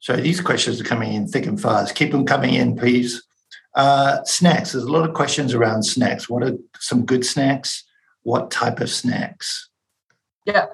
So 0.00 0.16
these 0.16 0.40
questions 0.40 0.80
are 0.80 0.84
coming 0.84 1.12
in 1.12 1.28
thick 1.28 1.46
and 1.46 1.60
fast. 1.60 1.94
Keep 1.94 2.12
them 2.12 2.24
coming 2.24 2.54
in, 2.54 2.76
please. 2.76 3.22
Uh, 3.74 4.24
snacks. 4.24 4.72
There's 4.72 4.84
a 4.84 4.92
lot 4.92 5.08
of 5.08 5.14
questions 5.14 5.54
around 5.54 5.84
snacks. 5.84 6.28
What 6.28 6.42
are 6.42 6.56
some 6.78 7.04
good 7.04 7.24
snacks? 7.24 7.84
What 8.22 8.50
type 8.50 8.80
of 8.80 8.90
snacks? 8.90 9.68
Yeah. 10.44 10.66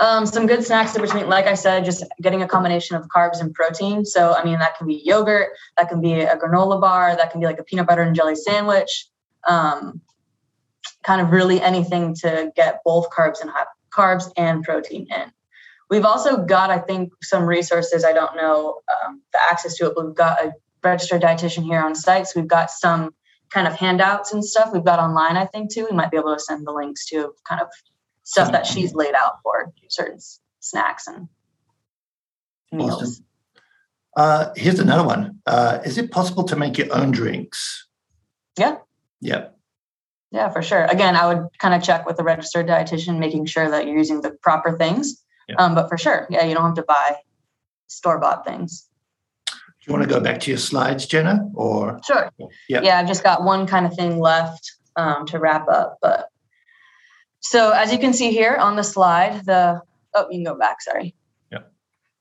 Um, 0.00 0.26
some 0.26 0.46
good 0.46 0.64
snacks 0.64 0.96
are 0.96 1.00
between, 1.00 1.28
like 1.28 1.46
I 1.46 1.54
said, 1.54 1.84
just 1.84 2.04
getting 2.20 2.42
a 2.42 2.48
combination 2.48 2.96
of 2.96 3.06
carbs 3.08 3.40
and 3.40 3.54
protein. 3.54 4.04
So, 4.04 4.34
I 4.34 4.44
mean, 4.44 4.58
that 4.58 4.76
can 4.76 4.88
be 4.88 5.00
yogurt, 5.04 5.50
that 5.76 5.88
can 5.88 6.00
be 6.00 6.14
a 6.14 6.36
granola 6.36 6.80
bar, 6.80 7.16
that 7.16 7.30
can 7.30 7.40
be 7.40 7.46
like 7.46 7.60
a 7.60 7.64
peanut 7.64 7.86
butter 7.86 8.02
and 8.02 8.14
jelly 8.14 8.34
sandwich. 8.34 9.06
Um, 9.48 10.00
kind 11.04 11.20
of 11.20 11.30
really 11.30 11.60
anything 11.60 12.14
to 12.16 12.50
get 12.56 12.80
both 12.84 13.08
carbs 13.10 13.40
and 13.40 13.50
carbs 13.90 14.32
and 14.36 14.64
protein 14.64 15.06
in. 15.10 15.32
We've 15.94 16.04
also 16.04 16.38
got, 16.38 16.70
I 16.70 16.78
think, 16.78 17.12
some 17.22 17.44
resources. 17.44 18.04
I 18.04 18.12
don't 18.12 18.34
know 18.34 18.80
um, 19.06 19.22
the 19.32 19.38
access 19.40 19.76
to 19.76 19.86
it, 19.86 19.92
but 19.94 20.04
we've 20.04 20.16
got 20.16 20.44
a 20.44 20.52
registered 20.82 21.22
dietitian 21.22 21.62
here 21.62 21.80
on 21.80 21.94
site. 21.94 22.26
So 22.26 22.40
we've 22.40 22.48
got 22.48 22.72
some 22.72 23.14
kind 23.50 23.68
of 23.68 23.74
handouts 23.74 24.32
and 24.32 24.44
stuff 24.44 24.70
we've 24.72 24.84
got 24.84 24.98
online, 24.98 25.36
I 25.36 25.46
think, 25.46 25.72
too. 25.72 25.86
We 25.88 25.96
might 25.96 26.10
be 26.10 26.16
able 26.16 26.34
to 26.34 26.40
send 26.40 26.66
the 26.66 26.72
links 26.72 27.06
to 27.10 27.32
kind 27.48 27.60
of 27.60 27.68
stuff 28.24 28.50
that 28.50 28.66
she's 28.66 28.92
laid 28.92 29.14
out 29.14 29.34
for 29.44 29.72
certain 29.88 30.18
snacks 30.58 31.06
and 31.06 31.28
meals. 32.72 33.00
Awesome. 33.00 33.24
Uh, 34.16 34.52
here's 34.56 34.80
another 34.80 35.04
one. 35.04 35.38
Uh, 35.46 35.78
is 35.84 35.96
it 35.96 36.10
possible 36.10 36.42
to 36.42 36.56
make 36.56 36.76
your 36.76 36.92
own 36.92 37.12
drinks? 37.12 37.86
Yeah. 38.58 38.78
Yeah. 39.20 39.50
Yeah, 40.32 40.48
for 40.48 40.60
sure. 40.60 40.86
Again, 40.86 41.14
I 41.14 41.32
would 41.32 41.46
kind 41.60 41.72
of 41.72 41.84
check 41.84 42.04
with 42.04 42.16
the 42.16 42.24
registered 42.24 42.66
dietitian, 42.66 43.20
making 43.20 43.46
sure 43.46 43.70
that 43.70 43.86
you're 43.86 43.96
using 43.96 44.22
the 44.22 44.32
proper 44.42 44.76
things. 44.76 45.20
Yeah. 45.48 45.56
Um, 45.56 45.74
but 45.74 45.88
for 45.88 45.98
sure, 45.98 46.26
yeah, 46.30 46.44
you 46.44 46.54
don't 46.54 46.64
have 46.64 46.74
to 46.74 46.82
buy 46.82 47.16
store 47.86 48.18
bought 48.18 48.44
things. 48.46 48.88
Do 49.46 49.54
you 49.90 49.98
want 49.98 50.08
to 50.08 50.14
go 50.14 50.20
back 50.20 50.40
to 50.40 50.50
your 50.50 50.58
slides, 50.58 51.04
Jenna? 51.06 51.50
Or 51.54 52.00
sure. 52.06 52.30
Yeah. 52.68 52.80
Yeah, 52.82 52.98
I've 52.98 53.06
just 53.06 53.22
got 53.22 53.44
one 53.44 53.66
kind 53.66 53.84
of 53.84 53.94
thing 53.94 54.18
left 54.18 54.72
um, 54.96 55.26
to 55.26 55.38
wrap 55.38 55.68
up. 55.68 55.98
But 56.00 56.28
so 57.40 57.72
as 57.72 57.92
you 57.92 57.98
can 57.98 58.14
see 58.14 58.32
here 58.32 58.56
on 58.56 58.76
the 58.76 58.82
slide, 58.82 59.44
the 59.44 59.82
oh, 60.14 60.26
you 60.30 60.38
can 60.38 60.44
go 60.44 60.58
back. 60.58 60.80
Sorry. 60.80 61.14
Yeah. 61.52 61.58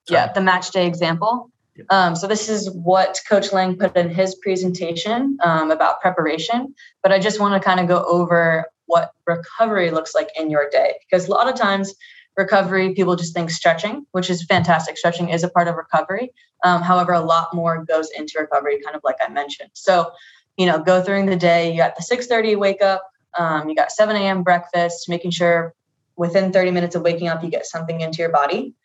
Sorry. 0.07 0.19
Yeah, 0.19 0.33
the 0.33 0.41
match 0.41 0.71
day 0.71 0.86
example. 0.86 1.51
Yeah. 1.75 1.86
Um, 1.89 2.15
so 2.17 2.27
this 2.27 2.49
is 2.49 2.69
what 2.69 3.21
Coach 3.29 3.53
Lang 3.53 3.77
put 3.77 3.95
in 3.95 4.09
his 4.09 4.36
presentation 4.36 5.38
um, 5.41 5.71
about 5.71 6.01
preparation. 6.01 6.75
But 7.01 7.13
I 7.13 7.19
just 7.19 7.39
want 7.39 7.59
to 7.59 7.65
kind 7.65 7.79
of 7.79 7.88
go 7.88 8.03
over 8.03 8.65
what 8.88 9.13
recovery 9.25 9.89
looks 9.89 10.13
like 10.13 10.29
in 10.38 10.49
your 10.49 10.69
day 10.69 10.95
because 10.99 11.27
a 11.27 11.31
lot 11.31 11.47
of 11.47 11.55
times 11.55 11.95
recovery, 12.36 12.93
people 12.93 13.15
just 13.15 13.34
think 13.34 13.50
stretching, 13.50 14.06
which 14.12 14.30
is 14.30 14.43
fantastic. 14.46 14.98
Stretching 14.98 15.30
is 15.30 15.43
a 15.43 15.50
part 15.50 15.67
of 15.67 15.76
recovery. 15.76 16.32
Um, 16.63 16.82
however, 16.82 17.13
a 17.13 17.22
lot 17.22 17.54
more 17.54 17.84
goes 17.86 18.10
into 18.17 18.39
recovery, 18.39 18.80
kind 18.84 18.96
of 18.96 19.02
like 19.04 19.17
I 19.26 19.32
mentioned. 19.32 19.69
So, 19.74 20.12
you 20.58 20.65
know, 20.65 20.82
go 20.82 21.02
through 21.02 21.26
the 21.26 21.36
day. 21.36 21.72
You 21.72 21.78
got 21.78 21.96
the 21.96 22.04
6:30 22.04 22.56
wake 22.56 22.82
up. 22.82 23.08
Um, 23.38 23.69
you 23.69 23.76
got 23.76 23.91
7 23.91 24.15
a.m. 24.15 24.43
breakfast, 24.43 25.10
making 25.10 25.32
sure 25.32 25.74
within 26.15 26.52
30 26.52 26.72
minutes 26.72 26.96
of 26.96 27.02
waking 27.02 27.28
up 27.28 27.43
you 27.43 27.50
get 27.50 27.65
something 27.65 28.02
into 28.02 28.19
your 28.19 28.30
body. 28.30 28.76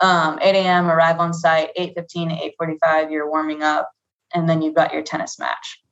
Um, 0.00 0.38
8 0.42 0.56
a.m. 0.56 0.90
arrive 0.90 1.20
on 1.20 1.32
site. 1.32 1.70
8:15 1.76 2.30
8:45 2.60 3.10
you're 3.10 3.28
warming 3.28 3.62
up, 3.62 3.90
and 4.34 4.48
then 4.48 4.62
you've 4.62 4.74
got 4.74 4.92
your 4.92 5.02
tennis 5.02 5.38
match. 5.38 5.82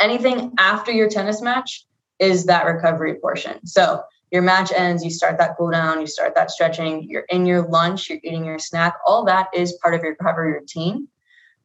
Anything 0.00 0.52
after 0.58 0.90
your 0.92 1.08
tennis 1.08 1.42
match 1.42 1.86
is 2.18 2.46
that 2.46 2.66
recovery 2.66 3.14
portion. 3.14 3.64
So 3.66 4.02
your 4.30 4.42
match 4.42 4.72
ends, 4.72 5.04
you 5.04 5.10
start 5.10 5.38
that 5.38 5.56
cool 5.56 5.70
down, 5.70 6.00
you 6.00 6.06
start 6.06 6.34
that 6.36 6.50
stretching, 6.50 7.08
you're 7.08 7.26
in 7.28 7.46
your 7.46 7.68
lunch, 7.68 8.08
you're 8.08 8.20
eating 8.22 8.44
your 8.44 8.58
snack. 8.58 8.94
All 9.06 9.24
that 9.24 9.48
is 9.52 9.72
part 9.82 9.94
of 9.94 10.02
your 10.02 10.12
recovery 10.12 10.52
routine 10.52 11.08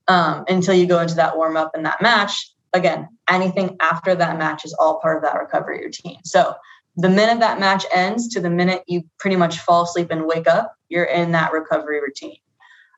um, 0.08 0.46
until 0.48 0.74
you 0.74 0.88
go 0.88 1.00
into 1.00 1.16
that 1.16 1.38
warm 1.38 1.58
up 1.58 1.72
and 1.76 1.86
that 1.86 2.02
match. 2.02 2.52
Again, 2.74 3.08
anything 3.30 3.78
after 3.80 4.16
that 4.16 4.38
match 4.38 4.66
is 4.66 4.74
all 4.74 5.00
part 5.00 5.18
of 5.18 5.24
that 5.24 5.40
recovery 5.40 5.84
routine. 5.84 6.20
So 6.24 6.56
the 6.98 7.10
minute 7.10 7.40
that 7.40 7.60
match 7.60 7.86
ends 7.94 8.30
to 8.30 8.42
the 8.42 8.50
minute 8.50 8.84
you 8.88 9.04
pretty 9.20 9.36
much 9.36 9.60
fall 9.60 9.84
asleep 9.84 10.08
and 10.10 10.26
wake 10.26 10.48
up, 10.48 10.76
you're 10.90 11.06
in 11.06 11.32
that 11.34 11.52
recovery 11.52 12.02
routine. 12.02 12.38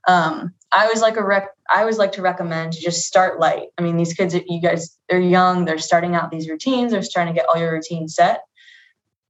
Um, 0.07 0.53
I 0.71 0.83
always 0.83 1.01
like 1.01 1.17
a 1.17 1.23
rec- 1.23 1.55
I 1.69 1.81
always 1.81 1.97
like 1.97 2.13
to 2.13 2.21
recommend 2.21 2.73
to 2.73 2.79
just 2.79 3.05
start 3.05 3.39
light. 3.39 3.67
I 3.77 3.81
mean, 3.81 3.97
these 3.97 4.13
kids, 4.13 4.33
you 4.33 4.61
guys, 4.61 4.97
they're 5.09 5.19
young, 5.19 5.65
they're 5.65 5.77
starting 5.77 6.15
out 6.15 6.31
these 6.31 6.49
routines, 6.49 6.91
they're 6.93 7.03
starting 7.03 7.33
to 7.33 7.39
get 7.39 7.49
all 7.49 7.57
your 7.57 7.73
routines 7.73 8.15
set 8.15 8.46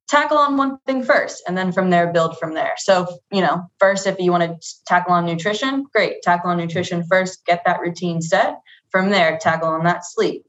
tackle 0.08 0.38
on 0.38 0.58
one 0.58 0.78
thing 0.86 1.04
first 1.04 1.44
and 1.48 1.58
then 1.58 1.72
from 1.72 1.90
there 1.90 2.12
build 2.12 2.38
from 2.38 2.54
there 2.54 2.74
so 2.78 3.08
you 3.32 3.42
know 3.42 3.70
first 3.80 4.08
if 4.08 4.18
you 4.20 4.32
want 4.32 4.44
to 4.44 4.76
tackle 4.86 5.14
on 5.14 5.26
nutrition 5.26 5.86
great 5.94 6.22
tackle 6.22 6.50
on 6.50 6.58
nutrition 6.58 7.04
first 7.10 7.46
get 7.46 7.62
that 7.66 7.80
routine 7.80 8.22
set 8.22 8.58
from 8.90 9.10
there 9.10 9.38
tackle 9.38 9.68
on 9.68 9.84
that 9.84 10.06
sleep 10.06 10.46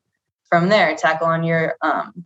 from 0.48 0.68
there 0.68 0.96
tackle 0.96 1.26
on 1.26 1.42
your 1.42 1.76
um, 1.82 2.24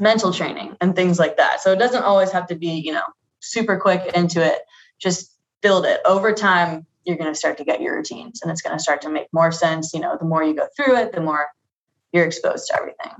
mental 0.00 0.32
training 0.32 0.76
and 0.80 0.94
things 0.94 1.18
like 1.18 1.36
that. 1.36 1.60
So 1.60 1.72
it 1.72 1.78
doesn't 1.78 2.02
always 2.02 2.30
have 2.32 2.46
to 2.48 2.54
be, 2.54 2.70
you 2.70 2.92
know, 2.92 3.02
super 3.40 3.78
quick 3.78 4.14
into 4.14 4.44
it. 4.44 4.60
Just 4.98 5.34
build 5.60 5.84
it 5.84 6.00
over 6.04 6.32
time. 6.32 6.86
You're 7.04 7.16
going 7.16 7.32
to 7.32 7.38
start 7.38 7.58
to 7.58 7.64
get 7.64 7.80
your 7.80 7.96
routines 7.96 8.42
and 8.42 8.50
it's 8.50 8.62
going 8.62 8.76
to 8.76 8.82
start 8.82 9.02
to 9.02 9.10
make 9.10 9.28
more 9.32 9.52
sense. 9.52 9.92
You 9.94 10.00
know, 10.00 10.16
the 10.18 10.26
more 10.26 10.42
you 10.42 10.54
go 10.54 10.68
through 10.76 10.96
it, 10.96 11.12
the 11.12 11.20
more 11.20 11.46
you're 12.12 12.26
exposed 12.26 12.68
to 12.68 12.76
everything. 12.76 13.12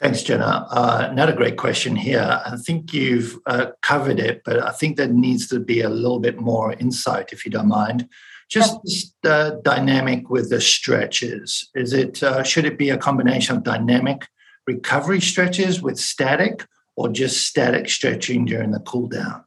Thanks, 0.00 0.22
Jenna. 0.22 0.66
Uh, 0.70 1.08
another 1.10 1.32
great 1.32 1.56
question 1.56 1.94
here. 1.94 2.40
I 2.44 2.56
think 2.56 2.92
you've 2.92 3.38
uh, 3.46 3.66
covered 3.82 4.18
it, 4.18 4.42
but 4.44 4.60
I 4.60 4.72
think 4.72 4.96
there 4.96 5.06
needs 5.06 5.46
to 5.48 5.60
be 5.60 5.80
a 5.80 5.88
little 5.88 6.18
bit 6.18 6.40
more 6.40 6.72
insight, 6.72 7.32
if 7.32 7.44
you 7.44 7.50
don't 7.52 7.68
mind. 7.68 8.08
Just 8.50 9.14
the 9.22 9.32
uh, 9.32 9.50
dynamic 9.62 10.28
with 10.28 10.50
the 10.50 10.60
stretches. 10.60 11.70
Is 11.74 11.92
it 11.92 12.22
uh, 12.22 12.42
should 12.42 12.66
it 12.66 12.76
be 12.76 12.90
a 12.90 12.98
combination 12.98 13.56
of 13.56 13.62
dynamic 13.62 14.26
recovery 14.66 15.20
stretches 15.20 15.80
with 15.80 15.98
static, 15.98 16.66
or 16.96 17.08
just 17.08 17.46
static 17.46 17.88
stretching 17.88 18.44
during 18.44 18.72
the 18.72 18.80
cool 18.80 19.06
down? 19.06 19.44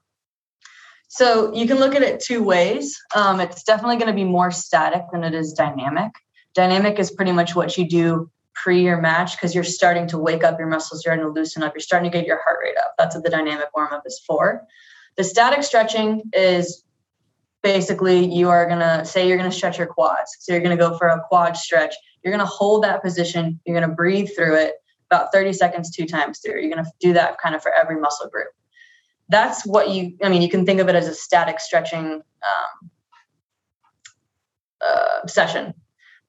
So 1.07 1.53
you 1.53 1.67
can 1.67 1.77
look 1.77 1.95
at 1.95 2.01
it 2.01 2.19
two 2.19 2.41
ways. 2.41 2.97
Um, 3.15 3.39
it's 3.39 3.63
definitely 3.63 3.97
going 3.97 4.07
to 4.07 4.13
be 4.13 4.23
more 4.23 4.51
static 4.51 5.03
than 5.11 5.23
it 5.23 5.33
is 5.33 5.53
dynamic. 5.53 6.11
Dynamic 6.55 6.97
is 6.97 7.11
pretty 7.11 7.31
much 7.31 7.55
what 7.55 7.77
you 7.77 7.87
do 7.87 8.31
pre 8.55 8.81
your 8.81 8.99
match 8.99 9.35
because 9.35 9.53
you're 9.53 9.63
starting 9.63 10.07
to 10.07 10.17
wake 10.17 10.43
up 10.43 10.57
your 10.57 10.67
muscles, 10.67 11.03
you're 11.03 11.13
starting 11.13 11.25
to 11.25 11.31
loosen 11.31 11.61
up, 11.61 11.73
you're 11.75 11.81
starting 11.81 12.09
to 12.09 12.17
get 12.17 12.25
your 12.25 12.41
heart 12.43 12.57
rate 12.63 12.77
up. 12.77 12.95
That's 12.97 13.15
what 13.15 13.23
the 13.23 13.29
dynamic 13.29 13.67
warm 13.75 13.93
up 13.93 14.03
is 14.05 14.21
for. 14.25 14.63
The 15.17 15.23
static 15.23 15.63
stretching 15.63 16.23
is 16.33 16.83
basically 17.61 18.25
you 18.33 18.49
are 18.49 18.67
going 18.67 18.79
to 18.79 19.05
say 19.05 19.27
you're 19.27 19.37
going 19.37 19.49
to 19.49 19.55
stretch 19.55 19.77
your 19.77 19.87
quads. 19.87 20.37
So 20.39 20.51
you're 20.51 20.61
going 20.61 20.77
to 20.77 20.81
go 20.83 20.97
for 20.97 21.07
a 21.07 21.21
quad 21.27 21.57
stretch. 21.57 21.93
You're 22.23 22.33
going 22.33 22.45
to 22.45 22.51
hold 22.51 22.83
that 22.83 23.03
position, 23.03 23.59
you're 23.65 23.77
going 23.77 23.87
to 23.87 23.95
breathe 23.95 24.29
through 24.35 24.55
it 24.55 24.75
about 25.11 25.31
30 25.31 25.53
seconds 25.53 25.91
two 25.91 26.07
times 26.07 26.39
through. 26.39 26.59
You're 26.61 26.73
going 26.73 26.83
to 26.83 26.91
do 26.99 27.13
that 27.13 27.37
kind 27.37 27.53
of 27.53 27.61
for 27.61 27.71
every 27.71 27.99
muscle 27.99 28.27
group. 28.29 28.47
That's 29.29 29.65
what 29.65 29.89
you, 29.89 30.17
I 30.23 30.29
mean, 30.29 30.41
you 30.41 30.49
can 30.49 30.65
think 30.65 30.79
of 30.79 30.89
it 30.89 30.95
as 30.95 31.07
a 31.07 31.13
static 31.13 31.59
stretching 31.59 32.21
um, 32.21 32.89
uh, 34.81 35.27
session 35.27 35.73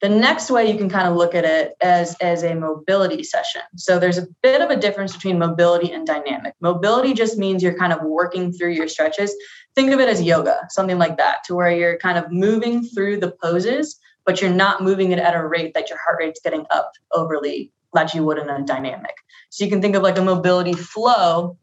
the 0.03 0.09
next 0.09 0.51
way 0.51 0.71
you 0.71 0.77
can 0.77 0.91
kind 0.91 1.09
of 1.09 1.17
look 1.17 1.35
at 1.35 1.45
it 1.45 1.75
as, 1.83 2.15
as 2.21 2.43
a 2.43 2.55
mobility 2.55 3.23
session. 3.23 3.63
So 3.77 3.99
there's 3.99 4.19
a 4.19 4.27
bit 4.43 4.61
of 4.61 4.71
a 4.71 4.77
difference 4.77 5.15
between 5.15 5.39
mobility 5.39 5.91
and 5.91 6.07
dynamic. 6.07 6.55
Mobility 6.61 7.15
just 7.15 7.39
means 7.39 7.63
you're 7.63 7.79
kind 7.79 7.93
of 7.93 8.03
working 8.03 8.53
through 8.53 8.73
your 8.73 8.89
stretches. 8.89 9.35
Think 9.75 9.93
of 9.93 10.01
it 10.01 10.09
as 10.09 10.23
yoga, 10.23 10.61
something 10.69 10.99
like 10.99 11.17
that, 11.17 11.45
to 11.45 11.55
where 11.55 11.71
you're 11.71 11.99
kind 11.99 12.19
of 12.19 12.31
moving 12.31 12.85
through 12.85 13.21
the 13.21 13.35
poses, 13.43 13.99
but 14.27 14.43
you're 14.43 14.51
not 14.51 14.83
moving 14.83 15.13
it 15.13 15.19
at 15.19 15.35
a 15.35 15.47
rate 15.47 15.73
that 15.75 15.89
your 15.89 15.99
heart 16.05 16.19
rate's 16.21 16.41
getting 16.41 16.67
up 16.71 16.93
overly 17.13 17.73
like 17.95 18.13
you 18.13 18.25
would 18.25 18.39
in 18.39 18.51
a 18.51 18.63
dynamic. 18.65 19.15
So 19.49 19.65
you 19.65 19.71
can 19.71 19.81
think 19.81 19.97
of 19.97 20.03
like 20.03 20.19
a 20.19 20.23
mobility 20.23 20.75
flow 20.75 21.57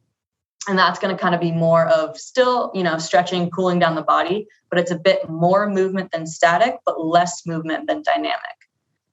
and 0.68 0.78
that's 0.78 1.00
going 1.00 1.16
to 1.16 1.22
kind 1.22 1.36
of 1.36 1.42
be 1.42 1.52
more 1.52 1.88
of 1.88 2.18
still 2.18 2.72
you 2.74 2.84
know 2.84 2.98
stretching 2.98 3.50
cooling 3.50 3.80
down 3.80 3.96
the 3.96 4.02
body 4.02 4.48
but 4.70 4.80
it's 4.80 4.92
a 4.92 4.98
bit 4.98 5.28
more 5.30 5.70
movement 5.70 6.12
than 6.12 6.26
static 6.26 6.78
but 6.86 7.04
less 7.04 7.46
movement 7.46 7.88
than 7.88 8.02
dynamic 8.04 8.58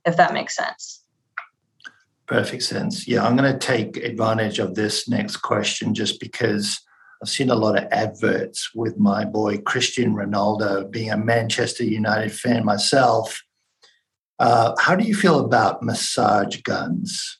if 0.06 0.16
that 0.16 0.32
makes 0.32 0.56
sense. 0.56 1.04
Perfect 2.26 2.62
sense. 2.62 3.08
Yeah 3.08 3.24
i'm 3.26 3.36
going 3.36 3.52
to 3.52 3.58
take 3.58 3.96
advantage 3.96 4.58
of 4.58 4.74
this 4.74 5.08
next 5.08 5.38
question 5.38 5.94
just 5.94 6.20
because 6.20 6.80
i've 7.22 7.28
seen 7.28 7.50
a 7.50 7.56
lot 7.56 7.76
of 7.76 7.88
adverts 7.90 8.70
with 8.74 8.98
my 8.98 9.24
boy 9.24 9.58
Cristiano 9.58 10.14
Ronaldo 10.14 10.90
being 10.90 11.10
a 11.10 11.16
manchester 11.16 11.84
united 11.84 12.32
fan 12.32 12.64
myself. 12.64 13.42
Uh, 14.38 14.74
how 14.78 14.96
do 14.96 15.04
you 15.04 15.14
feel 15.14 15.38
about 15.38 15.82
massage 15.82 16.56
guns? 16.62 17.38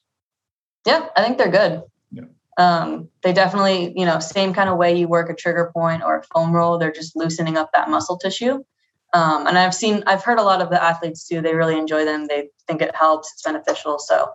Yeah 0.85 1.07
i 1.17 1.23
think 1.23 1.39
they're 1.39 1.49
good 1.49 1.83
um, 2.59 3.09
they 3.23 3.33
definitely, 3.33 3.93
you 3.97 4.05
know, 4.05 4.19
same 4.19 4.53
kind 4.53 4.69
of 4.69 4.77
way 4.77 4.97
you 4.97 5.09
work 5.09 5.31
a 5.31 5.35
trigger 5.35 5.71
point 5.73 6.03
or 6.03 6.19
a 6.19 6.23
foam 6.23 6.53
roll, 6.53 6.79
they're 6.79 6.93
just 6.93 7.17
loosening 7.17 7.57
up 7.57 7.71
that 7.73 7.89
muscle 7.89 8.19
tissue. 8.19 8.63
Um, 9.13 9.47
and 9.47 9.59
I've 9.59 9.75
seen, 9.75 10.03
I've 10.07 10.23
heard 10.23 10.39
a 10.39 10.43
lot 10.43 10.61
of 10.61 10.71
the 10.71 10.83
athletes 10.83 11.27
too, 11.27 11.41
they 11.41 11.55
really 11.55 11.79
enjoy 11.79 12.05
them. 12.05 12.27
They 12.27 12.49
think 12.69 12.83
it 12.83 12.95
helps, 12.95 13.33
it's 13.33 13.43
beneficial. 13.43 13.99
So, 13.99 14.29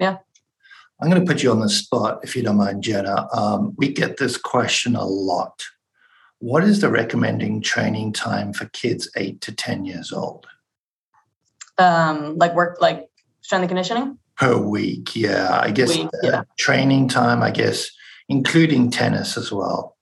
yeah. 0.00 0.18
I'm 1.00 1.10
going 1.10 1.24
to 1.24 1.30
put 1.30 1.42
you 1.42 1.50
on 1.50 1.60
the 1.60 1.68
spot, 1.68 2.20
if 2.22 2.34
you 2.34 2.42
don't 2.42 2.56
mind, 2.56 2.82
Jenna. 2.82 3.28
Um, 3.32 3.74
we 3.76 3.92
get 3.92 4.16
this 4.16 4.36
question 4.36 4.96
a 4.96 5.04
lot. 5.04 5.62
What 6.38 6.64
is 6.64 6.80
the 6.80 6.90
recommending 6.90 7.60
training 7.60 8.14
time 8.14 8.52
for 8.52 8.66
kids 8.66 9.10
eight 9.16 9.40
to 9.42 9.54
10 9.54 9.84
years 9.84 10.12
old? 10.12 10.46
Um, 11.78 12.36
like 12.38 12.54
work, 12.54 12.78
like 12.80 13.08
strength 13.42 13.62
and 13.62 13.68
conditioning? 13.68 14.18
Per 14.36 14.56
week. 14.56 15.16
Yeah, 15.16 15.60
I 15.62 15.70
guess 15.70 15.96
week, 15.96 16.08
yeah. 16.22 16.42
training 16.58 17.08
time, 17.08 17.42
I 17.42 17.50
guess, 17.50 17.90
including 18.28 18.90
tennis 18.90 19.36
as 19.36 19.50
well. 19.50 19.96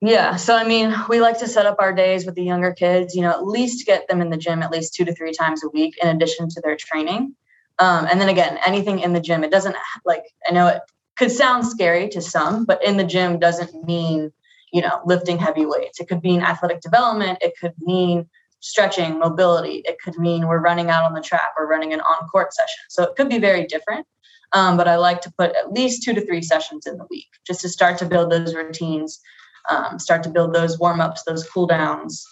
Yeah. 0.00 0.36
So, 0.36 0.54
I 0.54 0.64
mean, 0.64 0.94
we 1.08 1.20
like 1.20 1.38
to 1.40 1.48
set 1.48 1.66
up 1.66 1.76
our 1.80 1.92
days 1.92 2.24
with 2.24 2.36
the 2.36 2.44
younger 2.44 2.72
kids, 2.72 3.16
you 3.16 3.22
know, 3.22 3.30
at 3.30 3.44
least 3.44 3.84
get 3.84 4.06
them 4.08 4.20
in 4.20 4.30
the 4.30 4.36
gym 4.36 4.62
at 4.62 4.70
least 4.70 4.94
two 4.94 5.04
to 5.04 5.14
three 5.14 5.32
times 5.32 5.64
a 5.64 5.68
week 5.70 5.96
in 6.00 6.08
addition 6.08 6.48
to 6.50 6.60
their 6.60 6.76
training. 6.76 7.34
Um, 7.80 8.06
and 8.10 8.20
then 8.20 8.28
again, 8.28 8.58
anything 8.64 9.00
in 9.00 9.12
the 9.12 9.20
gym, 9.20 9.42
it 9.42 9.50
doesn't 9.50 9.74
like, 10.04 10.22
I 10.48 10.52
know 10.52 10.68
it 10.68 10.82
could 11.16 11.32
sound 11.32 11.66
scary 11.66 12.08
to 12.10 12.20
some, 12.20 12.64
but 12.64 12.82
in 12.84 12.96
the 12.96 13.04
gym 13.04 13.40
doesn't 13.40 13.84
mean, 13.84 14.32
you 14.72 14.82
know, 14.82 15.00
lifting 15.04 15.38
heavy 15.38 15.66
weights. 15.66 15.98
It 15.98 16.08
could 16.08 16.22
mean 16.22 16.42
athletic 16.42 16.80
development. 16.80 17.38
It 17.40 17.54
could 17.60 17.74
mean 17.80 18.28
stretching, 18.60 19.18
mobility. 19.18 19.82
It 19.84 19.98
could 20.02 20.18
mean 20.18 20.46
we're 20.46 20.60
running 20.60 20.90
out 20.90 21.04
on 21.04 21.14
the 21.14 21.20
track, 21.20 21.54
we're 21.58 21.68
running 21.68 21.92
an 21.92 22.00
on 22.00 22.28
court 22.28 22.52
session. 22.52 22.78
So 22.88 23.02
it 23.04 23.16
could 23.16 23.28
be 23.28 23.38
very 23.38 23.66
different. 23.66 24.06
Um, 24.52 24.76
but 24.76 24.88
I 24.88 24.96
like 24.96 25.20
to 25.22 25.32
put 25.38 25.54
at 25.54 25.72
least 25.72 26.02
two 26.02 26.14
to 26.14 26.24
three 26.24 26.42
sessions 26.42 26.86
in 26.86 26.96
the 26.96 27.06
week 27.10 27.28
just 27.46 27.60
to 27.60 27.68
start 27.68 27.98
to 27.98 28.06
build 28.06 28.32
those 28.32 28.54
routines, 28.54 29.20
um, 29.68 29.98
start 29.98 30.22
to 30.22 30.30
build 30.30 30.54
those 30.54 30.78
warm 30.78 31.00
ups, 31.00 31.22
those 31.24 31.48
cool 31.48 31.66
downs, 31.66 32.26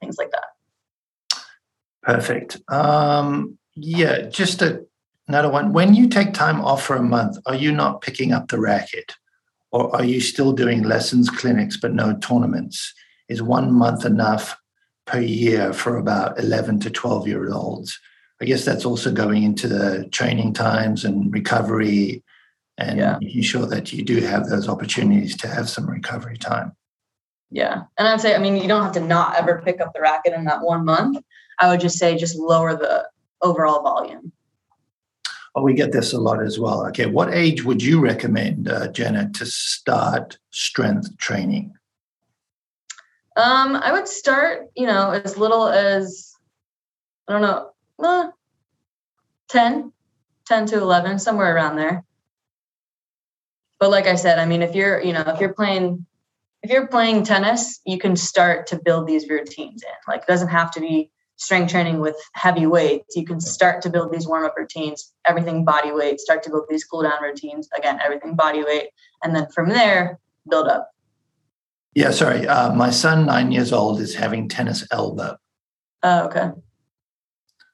things 0.00 0.16
like 0.18 0.30
that. 0.32 1.40
Perfect. 2.02 2.58
Um, 2.68 3.58
yeah, 3.74 4.22
just 4.28 4.60
a, 4.62 4.84
another 5.28 5.50
one. 5.50 5.72
When 5.72 5.94
you 5.94 6.08
take 6.08 6.34
time 6.34 6.60
off 6.60 6.84
for 6.84 6.96
a 6.96 7.02
month, 7.02 7.38
are 7.46 7.54
you 7.54 7.72
not 7.72 8.02
picking 8.02 8.32
up 8.32 8.48
the 8.48 8.60
racket? 8.60 9.14
Or 9.72 9.94
are 9.94 10.04
you 10.04 10.20
still 10.20 10.52
doing 10.52 10.82
lessons, 10.82 11.30
clinics, 11.30 11.76
but 11.76 11.94
no 11.94 12.16
tournaments? 12.18 12.92
Is 13.28 13.40
one 13.40 13.72
month 13.72 14.04
enough 14.04 14.56
per 15.10 15.20
year 15.20 15.72
for 15.72 15.96
about 15.96 16.38
11 16.38 16.80
to 16.80 16.90
12 16.90 17.26
year 17.26 17.52
olds. 17.52 17.98
I 18.40 18.44
guess 18.44 18.64
that's 18.64 18.84
also 18.84 19.12
going 19.12 19.42
into 19.42 19.68
the 19.68 20.08
training 20.12 20.54
times 20.54 21.04
and 21.04 21.32
recovery 21.32 22.22
and 22.78 22.98
yeah. 22.98 23.18
making 23.20 23.42
sure 23.42 23.66
that 23.66 23.92
you 23.92 24.04
do 24.04 24.20
have 24.20 24.48
those 24.48 24.68
opportunities 24.68 25.36
to 25.38 25.48
have 25.48 25.68
some 25.68 25.90
recovery 25.90 26.38
time. 26.38 26.72
Yeah. 27.50 27.82
And 27.98 28.08
I'd 28.08 28.20
say, 28.20 28.34
I 28.34 28.38
mean, 28.38 28.56
you 28.56 28.68
don't 28.68 28.84
have 28.84 28.92
to 28.92 29.00
not 29.00 29.36
ever 29.36 29.60
pick 29.62 29.80
up 29.80 29.92
the 29.92 30.00
racket 30.00 30.32
in 30.32 30.44
that 30.44 30.62
one 30.62 30.84
month. 30.84 31.18
I 31.58 31.68
would 31.68 31.80
just 31.80 31.98
say 31.98 32.16
just 32.16 32.36
lower 32.36 32.74
the 32.74 33.08
overall 33.42 33.82
volume. 33.82 34.32
Oh, 35.56 35.62
we 35.62 35.74
get 35.74 35.90
this 35.90 36.12
a 36.12 36.20
lot 36.20 36.40
as 36.40 36.60
well. 36.60 36.86
Okay. 36.86 37.06
What 37.06 37.34
age 37.34 37.64
would 37.64 37.82
you 37.82 38.00
recommend, 38.00 38.68
uh, 38.68 38.88
Jenna, 38.92 39.28
to 39.32 39.44
start 39.44 40.38
strength 40.50 41.18
training? 41.18 41.74
Um, 43.40 43.74
I 43.74 43.90
would 43.90 44.06
start, 44.06 44.66
you 44.76 44.86
know, 44.86 45.12
as 45.12 45.38
little 45.38 45.66
as 45.66 46.34
I 47.26 47.32
don't 47.32 47.42
know, 47.42 47.70
uh, 47.98 48.30
10, 49.48 49.92
10 50.46 50.66
to 50.66 50.78
11, 50.78 51.18
somewhere 51.20 51.54
around 51.54 51.76
there. 51.76 52.04
But 53.78 53.90
like 53.90 54.06
I 54.06 54.16
said, 54.16 54.38
I 54.38 54.44
mean, 54.44 54.60
if 54.60 54.74
you're, 54.74 55.00
you 55.00 55.14
know, 55.14 55.22
if 55.26 55.40
you're 55.40 55.54
playing, 55.54 56.04
if 56.62 56.70
you're 56.70 56.88
playing 56.88 57.22
tennis, 57.22 57.80
you 57.86 57.98
can 57.98 58.14
start 58.14 58.66
to 58.66 58.76
build 58.84 59.06
these 59.06 59.26
routines 59.26 59.82
in. 59.82 60.12
Like, 60.12 60.22
it 60.22 60.26
doesn't 60.26 60.48
have 60.48 60.70
to 60.72 60.80
be 60.80 61.10
strength 61.36 61.70
training 61.70 62.00
with 62.00 62.16
heavy 62.34 62.66
weights. 62.66 63.16
You 63.16 63.24
can 63.24 63.40
start 63.40 63.80
to 63.82 63.90
build 63.90 64.12
these 64.12 64.28
warm 64.28 64.44
up 64.44 64.54
routines, 64.58 65.14
everything 65.26 65.64
body 65.64 65.92
weight, 65.92 66.20
start 66.20 66.42
to 66.42 66.50
build 66.50 66.66
these 66.68 66.84
cool 66.84 67.04
down 67.04 67.22
routines. 67.22 67.70
Again, 67.74 68.00
everything 68.04 68.36
body 68.36 68.62
weight. 68.62 68.88
And 69.24 69.34
then 69.34 69.46
from 69.54 69.70
there, 69.70 70.18
build 70.50 70.68
up. 70.68 70.90
Yeah, 71.94 72.12
sorry. 72.12 72.46
Uh, 72.46 72.72
my 72.72 72.90
son, 72.90 73.26
nine 73.26 73.50
years 73.50 73.72
old, 73.72 74.00
is 74.00 74.14
having 74.14 74.48
tennis 74.48 74.86
elbow. 74.92 75.36
Oh, 76.02 76.26
okay. 76.26 76.50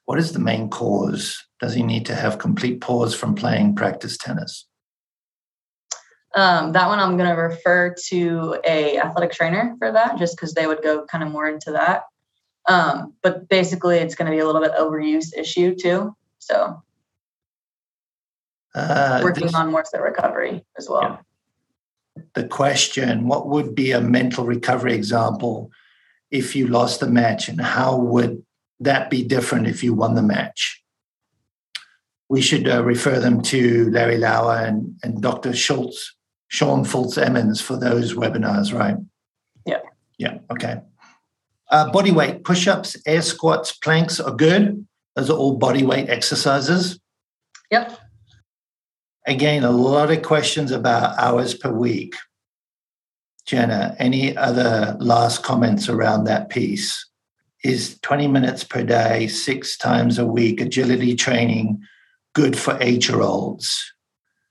What 0.05 0.19
is 0.19 0.33
the 0.33 0.39
main 0.39 0.69
cause? 0.69 1.43
Does 1.59 1.73
he 1.73 1.83
need 1.83 2.05
to 2.07 2.15
have 2.15 2.39
complete 2.39 2.81
pause 2.81 3.13
from 3.13 3.35
playing 3.35 3.75
practice 3.75 4.17
tennis? 4.17 4.65
Um, 6.35 6.71
that 6.73 6.87
one 6.87 6.99
I'm 6.99 7.17
going 7.17 7.29
to 7.29 7.41
refer 7.41 7.95
to 8.09 8.59
a 8.65 8.99
athletic 8.99 9.31
trainer 9.31 9.75
for 9.79 9.91
that, 9.91 10.17
just 10.17 10.35
because 10.35 10.53
they 10.53 10.67
would 10.67 10.81
go 10.81 11.05
kind 11.05 11.23
of 11.23 11.31
more 11.31 11.47
into 11.47 11.71
that. 11.71 12.03
Um, 12.67 13.13
but 13.23 13.47
basically, 13.49 13.97
it's 13.97 14.15
going 14.15 14.29
to 14.29 14.35
be 14.35 14.39
a 14.39 14.45
little 14.45 14.61
bit 14.61 14.73
overuse 14.73 15.35
issue 15.35 15.75
too. 15.75 16.15
So 16.39 16.83
uh, 18.75 19.21
working 19.23 19.45
this, 19.45 19.55
on 19.55 19.71
more 19.71 19.85
so 19.85 19.99
recovery 19.99 20.65
as 20.77 20.87
well. 20.89 21.19
The 22.33 22.47
question 22.47 23.27
what 23.27 23.47
would 23.47 23.75
be 23.75 23.91
a 23.91 24.01
mental 24.01 24.45
recovery 24.45 24.93
example 24.93 25.71
if 26.31 26.55
you 26.55 26.67
lost 26.67 26.99
the 26.99 27.07
match 27.07 27.47
and 27.47 27.61
how 27.61 27.97
would 27.97 28.43
that 28.79 29.09
be 29.09 29.23
different 29.23 29.67
if 29.67 29.83
you 29.83 29.93
won 29.93 30.15
the 30.15 30.21
match 30.21 30.83
we 32.29 32.41
should 32.41 32.67
uh, 32.67 32.83
refer 32.83 33.19
them 33.19 33.41
to 33.41 33.89
Larry 33.91 34.17
Lauer 34.17 34.65
and, 34.65 34.97
and 35.03 35.21
Dr. 35.21 35.53
Schultz, 35.53 36.15
Sean 36.49 36.83
Fultz 36.83 37.17
Emmons 37.17 37.61
for 37.61 37.77
those 37.77 38.13
webinars, 38.13 38.73
right? 38.77 38.97
Yeah. 39.65 39.79
Yeah. 40.17 40.39
Okay. 40.51 40.81
Uh, 41.69 41.91
body 41.91 42.11
weight 42.11 42.43
push 42.43 42.67
ups, 42.67 42.97
air 43.05 43.21
squats, 43.21 43.73
planks 43.73 44.19
are 44.19 44.33
good. 44.33 44.85
Those 45.15 45.29
are 45.29 45.37
all 45.37 45.57
body 45.57 45.83
weight 45.83 46.09
exercises. 46.09 46.99
Yep. 47.71 47.97
Again, 49.27 49.65
a 49.65 49.71
lot 49.71 50.09
of 50.09 50.23
questions 50.23 50.71
about 50.71 51.19
hours 51.19 51.53
per 51.53 51.69
week. 51.69 52.15
Jenna, 53.45 53.95
any 53.99 54.35
other 54.35 54.95
last 54.99 55.43
comments 55.43 55.89
around 55.89 56.23
that 56.23 56.49
piece? 56.49 57.05
Is 57.63 57.99
20 57.99 58.27
minutes 58.27 58.63
per 58.63 58.83
day, 58.83 59.27
six 59.27 59.77
times 59.77 60.17
a 60.17 60.25
week, 60.25 60.61
agility 60.61 61.15
training 61.15 61.81
good 62.33 62.57
for 62.57 62.77
eight 62.79 63.09
year 63.09 63.21
olds? 63.21 63.93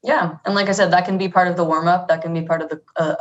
Yeah. 0.02 0.36
And 0.44 0.54
like 0.54 0.68
I 0.68 0.72
said, 0.72 0.92
that 0.92 1.06
can 1.06 1.16
be 1.16 1.28
part 1.28 1.48
of 1.48 1.56
the 1.56 1.64
warm 1.64 1.88
up, 1.88 2.08
that 2.08 2.20
can 2.20 2.34
be 2.34 2.42
part 2.42 2.62
of 2.62 2.68
the, 2.68 2.80
uh, 2.96 3.14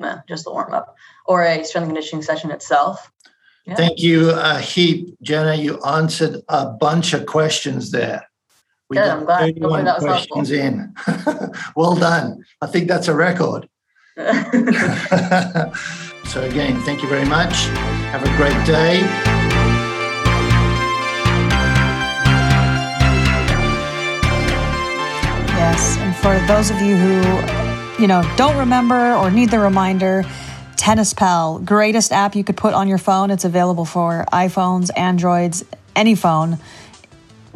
um, 0.00 0.22
just 0.28 0.44
the 0.44 0.52
warm 0.52 0.72
up 0.72 0.96
or 1.26 1.42
a 1.42 1.64
strength 1.64 1.86
conditioning 1.86 2.22
session 2.22 2.50
itself. 2.50 3.10
Yeah. 3.66 3.74
Thank 3.74 3.98
you, 3.98 4.30
uh, 4.30 4.58
Heap. 4.58 5.16
Jenna, 5.20 5.54
you 5.54 5.82
answered 5.82 6.42
a 6.48 6.70
bunch 6.70 7.12
of 7.12 7.26
questions 7.26 7.90
there. 7.90 8.27
We 8.90 8.96
Good, 8.96 9.04
got 9.04 9.18
I'm 9.18 9.24
glad. 9.24 9.40
31 9.40 9.86
questions 10.00 10.50
in. 10.50 10.94
well 11.76 11.94
done. 11.94 12.42
I 12.62 12.66
think 12.66 12.88
that's 12.88 13.06
a 13.08 13.14
record. 13.14 13.68
so, 14.16 14.22
again, 16.42 16.80
thank 16.80 17.02
you 17.02 17.08
very 17.08 17.26
much. 17.26 17.52
Have 18.12 18.22
a 18.22 18.36
great 18.38 18.56
day. 18.66 19.00
Yes, 25.52 25.98
and 25.98 26.16
for 26.16 26.38
those 26.46 26.70
of 26.70 26.80
you 26.80 26.96
who, 26.96 27.20
you 28.00 28.06
know, 28.08 28.22
don't 28.38 28.56
remember 28.56 29.12
or 29.16 29.30
need 29.30 29.50
the 29.50 29.58
reminder, 29.58 30.24
Tennis 30.76 31.12
Pal, 31.12 31.58
greatest 31.58 32.10
app 32.10 32.34
you 32.34 32.42
could 32.42 32.56
put 32.56 32.72
on 32.72 32.88
your 32.88 32.96
phone. 32.96 33.30
It's 33.30 33.44
available 33.44 33.84
for 33.84 34.24
iPhones, 34.32 34.88
Androids, 34.96 35.62
any 35.94 36.14
phone. 36.14 36.56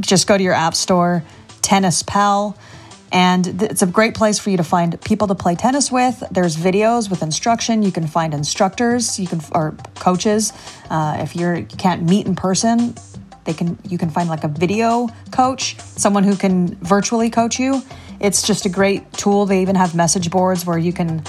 Just 0.00 0.26
go 0.26 0.37
to 0.37 0.42
your 0.42 0.55
app 0.55 0.74
store, 0.74 1.22
Tennis 1.61 2.02
Pal, 2.02 2.57
and 3.12 3.62
it's 3.62 3.83
a 3.83 3.87
great 3.87 4.14
place 4.14 4.38
for 4.38 4.50
you 4.50 4.57
to 4.57 4.64
find 4.64 4.98
people 5.02 5.28
to 5.28 5.35
play 5.35 5.55
tennis 5.55 5.92
with. 5.92 6.22
There's 6.31 6.57
videos 6.57 7.11
with 7.11 7.22
instruction. 7.22 7.83
You 7.83 7.92
can 7.92 8.07
find 8.07 8.33
instructors, 8.33 9.20
you 9.20 9.26
can 9.26 9.40
or 9.52 9.76
coaches. 9.96 10.52
Uh, 10.88 11.18
if 11.20 11.37
you're 11.37 11.57
you 11.57 11.66
can't 11.66 12.02
meet 12.02 12.26
in 12.26 12.35
person, 12.35 12.94
they 13.44 13.52
can 13.52 13.78
you 13.87 13.98
can 13.98 14.09
find 14.09 14.28
like 14.28 14.44
a 14.44 14.48
video 14.48 15.09
coach, 15.31 15.78
someone 15.81 16.24
who 16.24 16.37
can 16.37 16.74
virtually 16.76 17.28
coach 17.28 17.61
you. 17.61 17.83
It's 18.18 18.42
just 18.42 18.64
a 18.64 18.70
great 18.70 19.12
tool. 19.12 19.46
They 19.46 19.61
even 19.62 19.76
have 19.76 19.94
message 19.94 20.31
boards 20.31 20.64
where 20.64 20.78
you 20.78 20.92
can 20.92 21.22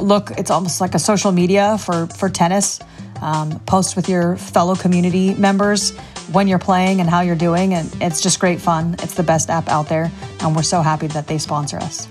look, 0.00 0.30
it's 0.32 0.50
almost 0.50 0.80
like 0.80 0.94
a 0.94 0.98
social 0.98 1.32
media 1.32 1.78
for, 1.78 2.06
for 2.06 2.28
tennis. 2.28 2.80
Um, 3.22 3.58
post 3.60 3.96
with 3.96 4.08
your 4.08 4.36
fellow 4.36 4.74
community 4.74 5.34
members 5.34 5.96
when 6.32 6.48
you're 6.48 6.58
playing 6.58 7.00
and 7.00 7.08
how 7.08 7.20
you're 7.20 7.36
doing. 7.36 7.74
And 7.74 7.90
it's 8.00 8.20
just 8.20 8.40
great 8.40 8.60
fun. 8.60 8.96
It's 9.02 9.14
the 9.14 9.22
best 9.22 9.50
app 9.50 9.68
out 9.68 9.88
there. 9.88 10.10
And 10.40 10.54
we're 10.54 10.62
so 10.62 10.82
happy 10.82 11.06
that 11.08 11.26
they 11.26 11.38
sponsor 11.38 11.78
us. 11.78 12.08